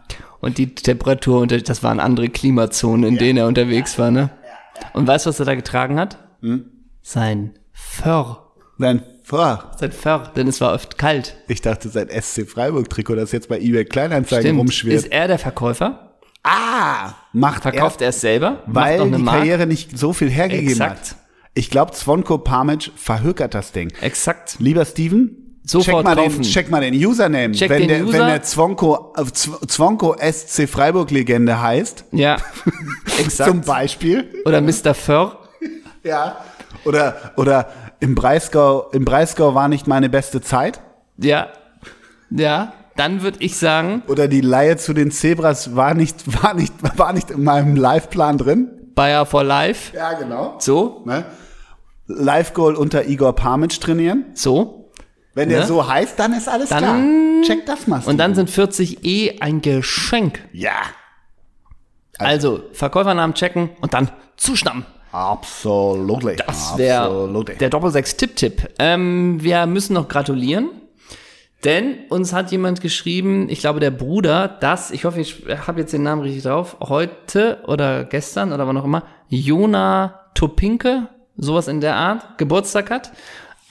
[0.41, 4.31] Und die Temperatur, unter- das waren andere Klimazonen, in denen er unterwegs war, ne?
[4.95, 6.19] Und weißt du, was er da getragen hat?
[6.41, 6.65] Hm?
[7.07, 8.51] Sein Fur.
[8.79, 11.37] Dann, boah, Sein Fur, denn es war oft kalt.
[11.49, 14.97] Ich dachte, sein SC Freiburg-Trikot, das jetzt bei eBay Kleinanzeigen rumschwirrt.
[14.97, 16.01] Ist er der Verkäufer?
[16.47, 18.63] ah, macht Verkauft er es selber?
[18.67, 19.39] er, weil die Mark?
[19.39, 21.11] Karriere nicht so viel hergegeben Exakt.
[21.13, 21.17] hat.
[21.55, 23.93] Ich glaube, Zvonko Pamic verhökert das Ding.
[24.01, 24.57] Exakt.
[24.59, 26.43] Lieber Steven, Sofort check, mal den, kaufen.
[26.43, 27.53] check mal den Username.
[27.53, 28.13] Check wenn, den der, User.
[28.19, 32.37] wenn der Zvonko, äh, Zvonko SC Freiburg-Legende heißt, Ja,
[33.19, 33.49] exakt.
[33.51, 34.93] zum Beispiel, Oder Mr.
[34.95, 35.39] Fur.
[36.03, 36.37] ja,
[36.85, 37.69] oder, oder
[38.01, 40.81] im Breisgau, im Breisgau war nicht meine beste Zeit,
[41.17, 41.49] Ja,
[42.31, 42.73] ja.
[42.97, 47.13] Dann würde ich sagen, oder die Laie zu den Zebras war nicht, war nicht, war
[47.13, 48.69] nicht in meinem Liveplan drin.
[48.95, 49.97] Bayer for Life.
[49.97, 50.55] Ja, genau.
[50.61, 51.25] So, Ne?
[52.07, 54.27] Live-Goal unter Igor Pamic trainieren.
[54.35, 54.93] so.
[55.37, 55.67] Wenn der Ne?
[55.67, 57.03] so heißt, dann ist alles Dann- klar.
[57.43, 58.01] Check das mal.
[58.07, 60.39] Und dann sind 40e ein Geschenk.
[60.53, 60.77] Ja.
[62.19, 64.87] Also, Verkäufernamen checken und dann zuschnappen.
[65.15, 66.35] Absolutely.
[66.45, 68.69] Das wäre der Doppelsechs-Tipp-Tipp.
[68.81, 70.71] Ähm, wir müssen noch gratulieren,
[71.63, 75.93] denn uns hat jemand geschrieben, ich glaube der Bruder, dass, ich hoffe, ich habe jetzt
[75.93, 81.07] den Namen richtig drauf, heute oder gestern oder wann auch immer, Jona Topinke,
[81.37, 83.13] sowas in der Art, Geburtstag hat.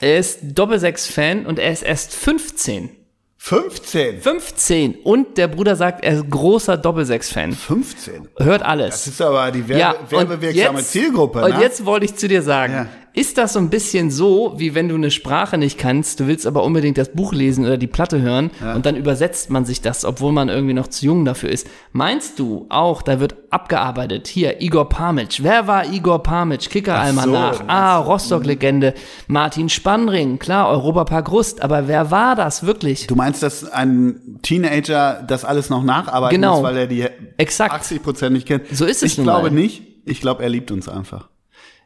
[0.00, 3.03] Er ist Doppelsechs-Fan und er ist erst 15.
[3.48, 4.22] 15.
[4.22, 4.94] 15.
[5.04, 7.52] Und der Bruder sagt, er ist großer Doppelsechs-Fan.
[7.52, 8.26] 15.
[8.38, 8.90] Hört alles.
[9.04, 11.60] Das ist aber die Werbe Ja, und werbewirksame jetzt- Zielgruppe, Und ne?
[11.60, 12.86] jetzt wollte ich zu dir sagen, Ja.
[13.16, 16.46] Ist das so ein bisschen so, wie wenn du eine Sprache nicht kannst, du willst
[16.48, 20.04] aber unbedingt das Buch lesen oder die Platte hören und dann übersetzt man sich das,
[20.04, 21.68] obwohl man irgendwie noch zu jung dafür ist.
[21.92, 24.26] Meinst du auch, da wird abgearbeitet?
[24.26, 25.40] Hier, Igor Pamitsch.
[25.44, 26.68] Wer war Igor Pamitsch?
[26.68, 27.54] Kicker-Almanach.
[27.58, 28.94] so, ah, Rostock-Legende.
[29.28, 30.40] Martin Spannring.
[30.40, 31.62] Klar, Europapark Rust.
[31.62, 33.06] Aber wer war das wirklich?
[33.06, 36.56] Du meinst, dass ein Teenager das alles noch nacharbeiten Genau.
[36.56, 37.06] muss, weil er die
[37.36, 37.72] Exakt.
[37.72, 38.66] 80 Prozent nicht kennt?
[38.72, 39.54] So ist es Ich glaube mal.
[39.54, 39.82] nicht.
[40.04, 41.28] Ich glaube, er liebt uns einfach.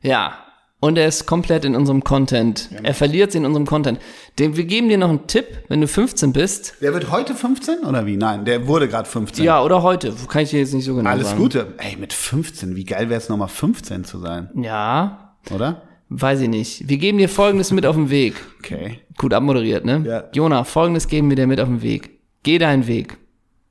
[0.00, 0.32] Ja.
[0.80, 2.68] Und er ist komplett in unserem Content.
[2.84, 3.98] Er verliert sich in unserem Content.
[4.38, 6.74] Den, wir geben dir noch einen Tipp, wenn du 15 bist.
[6.80, 8.16] Der wird heute 15 oder wie?
[8.16, 9.44] Nein, der wurde gerade 15.
[9.44, 10.14] Ja, oder heute.
[10.28, 11.40] Kann ich dir jetzt nicht so genau Alles sagen.
[11.40, 11.74] Gute.
[11.78, 15.82] Ey, mit 15, wie geil wäre es nochmal 15 zu sein, Ja, oder?
[16.10, 16.88] weiß ich nicht.
[16.88, 18.34] Wir geben dir Folgendes mit auf den Weg.
[18.60, 19.00] Okay.
[19.18, 20.04] Gut abmoderiert, ne?
[20.06, 20.24] Ja.
[20.32, 22.20] Jona, Folgendes geben wir dir mit auf den Weg.
[22.44, 23.18] Geh deinen Weg.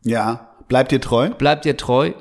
[0.03, 1.30] Ja, bleib dir treu.
[1.38, 2.12] Bleib dir treu.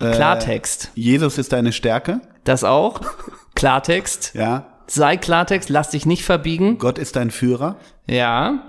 [0.00, 0.92] Äh, Klartext.
[0.94, 2.20] Jesus ist deine Stärke.
[2.44, 3.00] Das auch.
[3.58, 4.32] Klartext.
[4.34, 4.66] Ja.
[4.86, 6.78] Sei Klartext, lass dich nicht verbiegen.
[6.78, 7.76] Gott ist dein Führer.
[8.06, 8.64] Ja.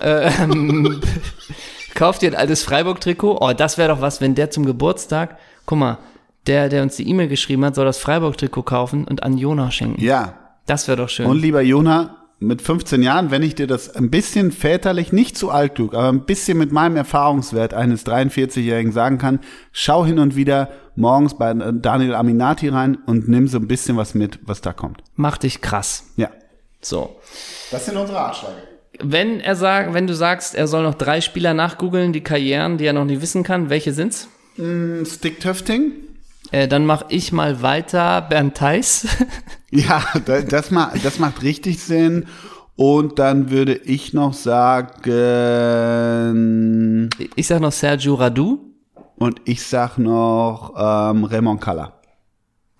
[0.00, 1.00] Ähm,
[1.94, 3.38] kauf dir ein altes Freiburg-Trikot.
[3.40, 5.98] Oh, das wäre doch was, wenn der zum Geburtstag, guck mal,
[6.48, 10.02] der, der uns die E-Mail geschrieben hat, soll das Freiburg-Trikot kaufen und an Jona schenken.
[10.02, 10.34] Ja.
[10.66, 11.26] Das wäre doch schön.
[11.26, 15.50] Und lieber Jona, mit 15 Jahren, wenn ich dir das ein bisschen väterlich, nicht zu
[15.50, 19.40] alt klug, aber ein bisschen mit meinem Erfahrungswert eines 43-Jährigen sagen kann,
[19.72, 24.14] schau hin und wieder morgens bei Daniel Aminati rein und nimm so ein bisschen was
[24.14, 25.02] mit, was da kommt.
[25.16, 26.04] Mach dich krass.
[26.16, 26.30] Ja.
[26.80, 27.16] So.
[27.70, 28.54] Das sind unsere Ratschläge.
[29.00, 32.86] Wenn er sagt, wenn du sagst, er soll noch drei Spieler nachgoogeln, die Karrieren, die
[32.86, 34.28] er noch nicht wissen kann, welche sind's?
[34.56, 35.92] Stick Töfting?
[36.54, 39.06] Äh, dann mach ich mal weiter Bernd Theis.
[39.70, 40.70] Ja, da- das,
[41.02, 42.26] das macht richtig Sinn.
[42.76, 44.32] Und dann würde ich noch
[46.24, 48.60] sagen, ich sag noch Sergio Radu.
[49.16, 51.92] und ich sag noch ähm, Raymond Kalla.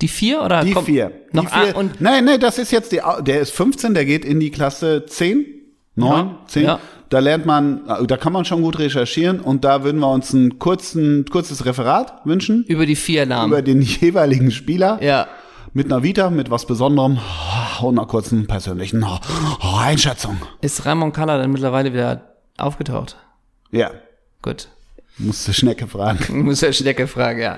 [0.01, 1.11] Die vier oder Die komm, vier.
[1.33, 1.75] Noch die vier.
[1.75, 4.51] ah, und nein, nein, das ist jetzt die, der ist 15, der geht in die
[4.51, 5.45] Klasse 10,
[5.97, 6.63] 9, Ja, 10.
[6.65, 6.79] ja.
[7.11, 10.59] Da lernt man, da kann man schon gut recherchieren und da würden wir uns ein
[10.59, 13.53] kurzen, kurzes Referat wünschen über die vier Namen.
[13.53, 15.27] über den jeweiligen Spieler ja.
[15.73, 17.19] mit einer Vita, mit was Besonderem
[17.83, 19.05] und einer kurzen persönlichen
[19.61, 20.39] Einschätzung.
[20.61, 23.17] Ist Ramon Kalla dann mittlerweile wieder aufgetaucht?
[23.71, 23.91] Ja,
[24.43, 24.69] Gut.
[25.19, 26.43] musste Schnecke fragen.
[26.45, 27.57] Muss der Stecke fragen, ja.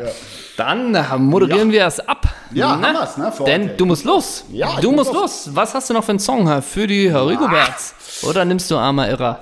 [0.57, 2.27] Dann äh, moderieren wir es ab.
[2.53, 3.75] Ja, haben wir's, ne, für Denn heute.
[3.77, 4.45] du musst los.
[4.53, 5.51] Ja, du muss musst los.
[5.55, 7.95] Was hast du noch für einen Song für die Herr Rigoberts?
[8.23, 9.41] Oder nimmst du Armer Irrer?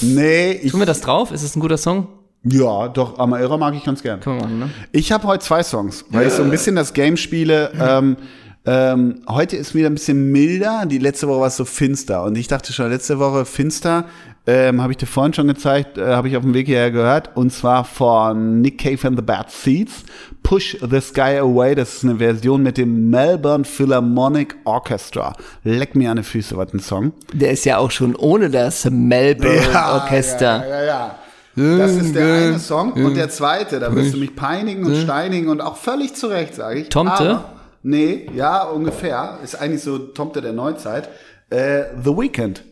[0.00, 1.32] Nee, ich, Tun wir das drauf?
[1.32, 2.06] Ist es ein guter Song?
[2.44, 4.20] ja, doch, Amaira mag ich ganz gern.
[4.20, 4.70] Können wir machen, ne?
[4.92, 7.72] Ich habe heute zwei Songs, weil ich so ein bisschen das Game spiele.
[7.78, 8.16] Ähm,
[8.64, 10.84] ähm, heute ist wieder ein bisschen milder.
[10.86, 12.22] Die letzte Woche war es so finster.
[12.22, 14.04] Und ich dachte schon, letzte Woche finster,
[14.48, 17.36] ähm, habe ich dir vorhin schon gezeigt, äh, habe ich auf dem Weg hierher gehört.
[17.36, 20.04] Und zwar von Nick Cave and the Bad Seeds.
[20.42, 21.74] Push the Sky Away.
[21.74, 25.34] Das ist eine Version mit dem Melbourne Philharmonic Orchestra.
[25.64, 27.12] Leck mir an die Füße, was ein Song.
[27.34, 30.66] Der ist ja auch schon ohne das Melbourne Orchester.
[30.66, 31.78] Ja, ja, ja.
[31.78, 32.92] Das ist der eine Song.
[32.94, 36.54] Und der zweite, da wirst du mich peinigen und steinigen und auch völlig zu Recht,
[36.54, 36.88] sage ich.
[36.88, 37.12] Tomte?
[37.12, 37.44] Aber,
[37.82, 39.40] nee, ja, ungefähr.
[39.44, 41.10] Ist eigentlich so Tomte der Neuzeit.
[41.50, 42.62] Äh, The Weeknd.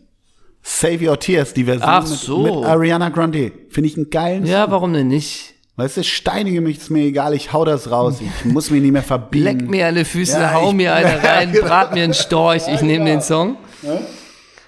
[0.68, 2.38] Save Your Tears, die Version Ach mit, so.
[2.42, 3.52] mit Ariana Grande.
[3.70, 4.72] Finde ich einen geilen Ja, Song.
[4.72, 5.54] warum denn nicht?
[5.76, 8.16] Weißt du, steinige mich, ist mir egal, ich hau das raus.
[8.20, 9.44] Ich muss mich nicht mehr verbiegen.
[9.44, 11.66] Leck mir alle Füße, Ja, hau mir eine rein, genau.
[11.66, 13.16] brat mir einen Storch, ich nehme genau.
[13.18, 13.56] den Song.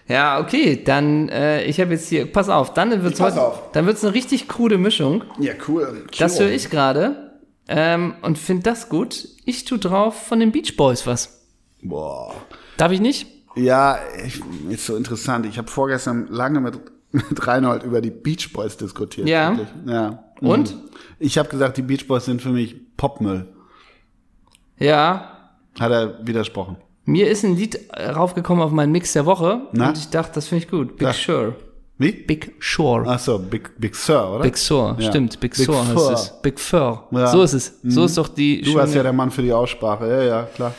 [0.06, 3.72] Ja, okay, dann, äh, ich habe jetzt hier, pass auf, dann wird's heute, auf.
[3.72, 5.24] dann wird's eine richtig coole Mischung.
[5.40, 6.06] Ja, cool.
[6.16, 7.32] Das höre ich gerade
[7.66, 9.28] ähm, und finde das gut.
[9.44, 11.42] Ich tu drauf von den Beach Boys was.
[11.82, 12.34] Boah.
[12.76, 13.26] Darf ich nicht?
[13.56, 15.46] Ja, ich, ist so interessant.
[15.46, 16.78] Ich habe vorgestern lange mit,
[17.12, 19.28] mit Reinhold über die Beach Boys diskutiert.
[19.28, 19.50] Ja.
[19.50, 19.68] wirklich.
[19.86, 20.24] ja.
[20.40, 20.74] Und?
[20.74, 20.80] Mhm.
[21.18, 23.46] Ich habe gesagt, die Beach Boys sind für mich Popmüll.
[24.78, 25.50] Ja.
[25.78, 26.76] Hat er widersprochen.
[27.04, 29.88] Mir ist ein Lied raufgekommen auf meinen Mix der Woche Na?
[29.88, 30.96] und ich dachte, das finde ich gut.
[30.96, 31.12] Big Ja.
[31.12, 31.56] Sure.
[31.96, 32.12] Wie?
[32.12, 33.04] Big Sure.
[33.08, 34.42] Ach so, Big, Big Sur, oder?
[34.44, 35.08] Big Sur, Ja.
[35.10, 35.40] stimmt.
[35.40, 36.42] Big, Big Sur heißt es.
[36.42, 37.08] Big Fur.
[37.10, 37.18] Ja.
[37.18, 37.26] Mhm.
[37.26, 37.80] So ist es.
[37.82, 40.06] So ist doch die Du warst ja der Mann für die Aussprache.
[40.08, 40.74] Ja, ja, klar.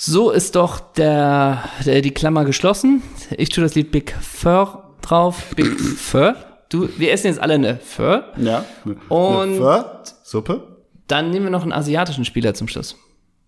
[0.00, 3.02] So ist doch der, der, die Klammer geschlossen.
[3.36, 5.52] Ich tue das Lied Big Fur drauf.
[5.56, 6.36] Big Fur.
[6.68, 8.24] Du, wir essen jetzt alle eine Fur.
[8.36, 8.64] Ja.
[9.08, 9.82] Und- Pho,
[10.22, 10.76] Suppe.
[11.08, 12.94] Dann nehmen wir noch einen asiatischen Spieler zum Schluss.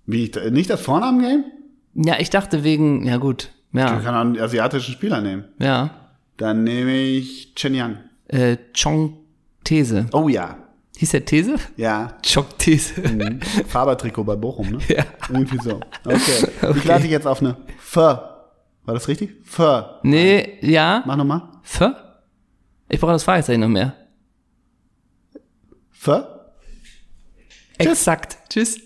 [0.07, 1.45] Wie, ich- nicht das Vornamen-Game?
[1.95, 5.45] Ja, ich dachte wegen, ja gut, Ich ja, kann auch einen asiatischen Spieler nehmen.
[5.61, 5.91] ja,
[6.37, 7.99] Dann nehme ich Chen Yang.
[8.29, 9.19] äh, Chong
[9.63, 10.07] These.
[10.13, 10.57] Oh ja.
[11.01, 11.55] Hieß der These?
[11.79, 12.19] Ja.
[12.23, 12.93] Chong These.
[13.67, 14.79] Fabertrikot bei Bochum, ne?
[14.87, 15.07] Ja.
[15.31, 15.81] Irgendwie so.
[16.05, 16.47] Okay.
[16.77, 18.01] Ich lade dich jetzt auf eine Pho.
[18.01, 18.45] War
[18.85, 19.35] das richtig?
[19.45, 19.83] Pho.
[20.03, 21.49] Nee, ja, Mach nochmal.
[21.65, 21.91] F?
[22.91, 23.97] Ich brauche das Fragezeichen noch mehr.
[25.91, 26.23] Pho.
[27.79, 28.37] Exakt.
[28.51, 28.79] Tschüss.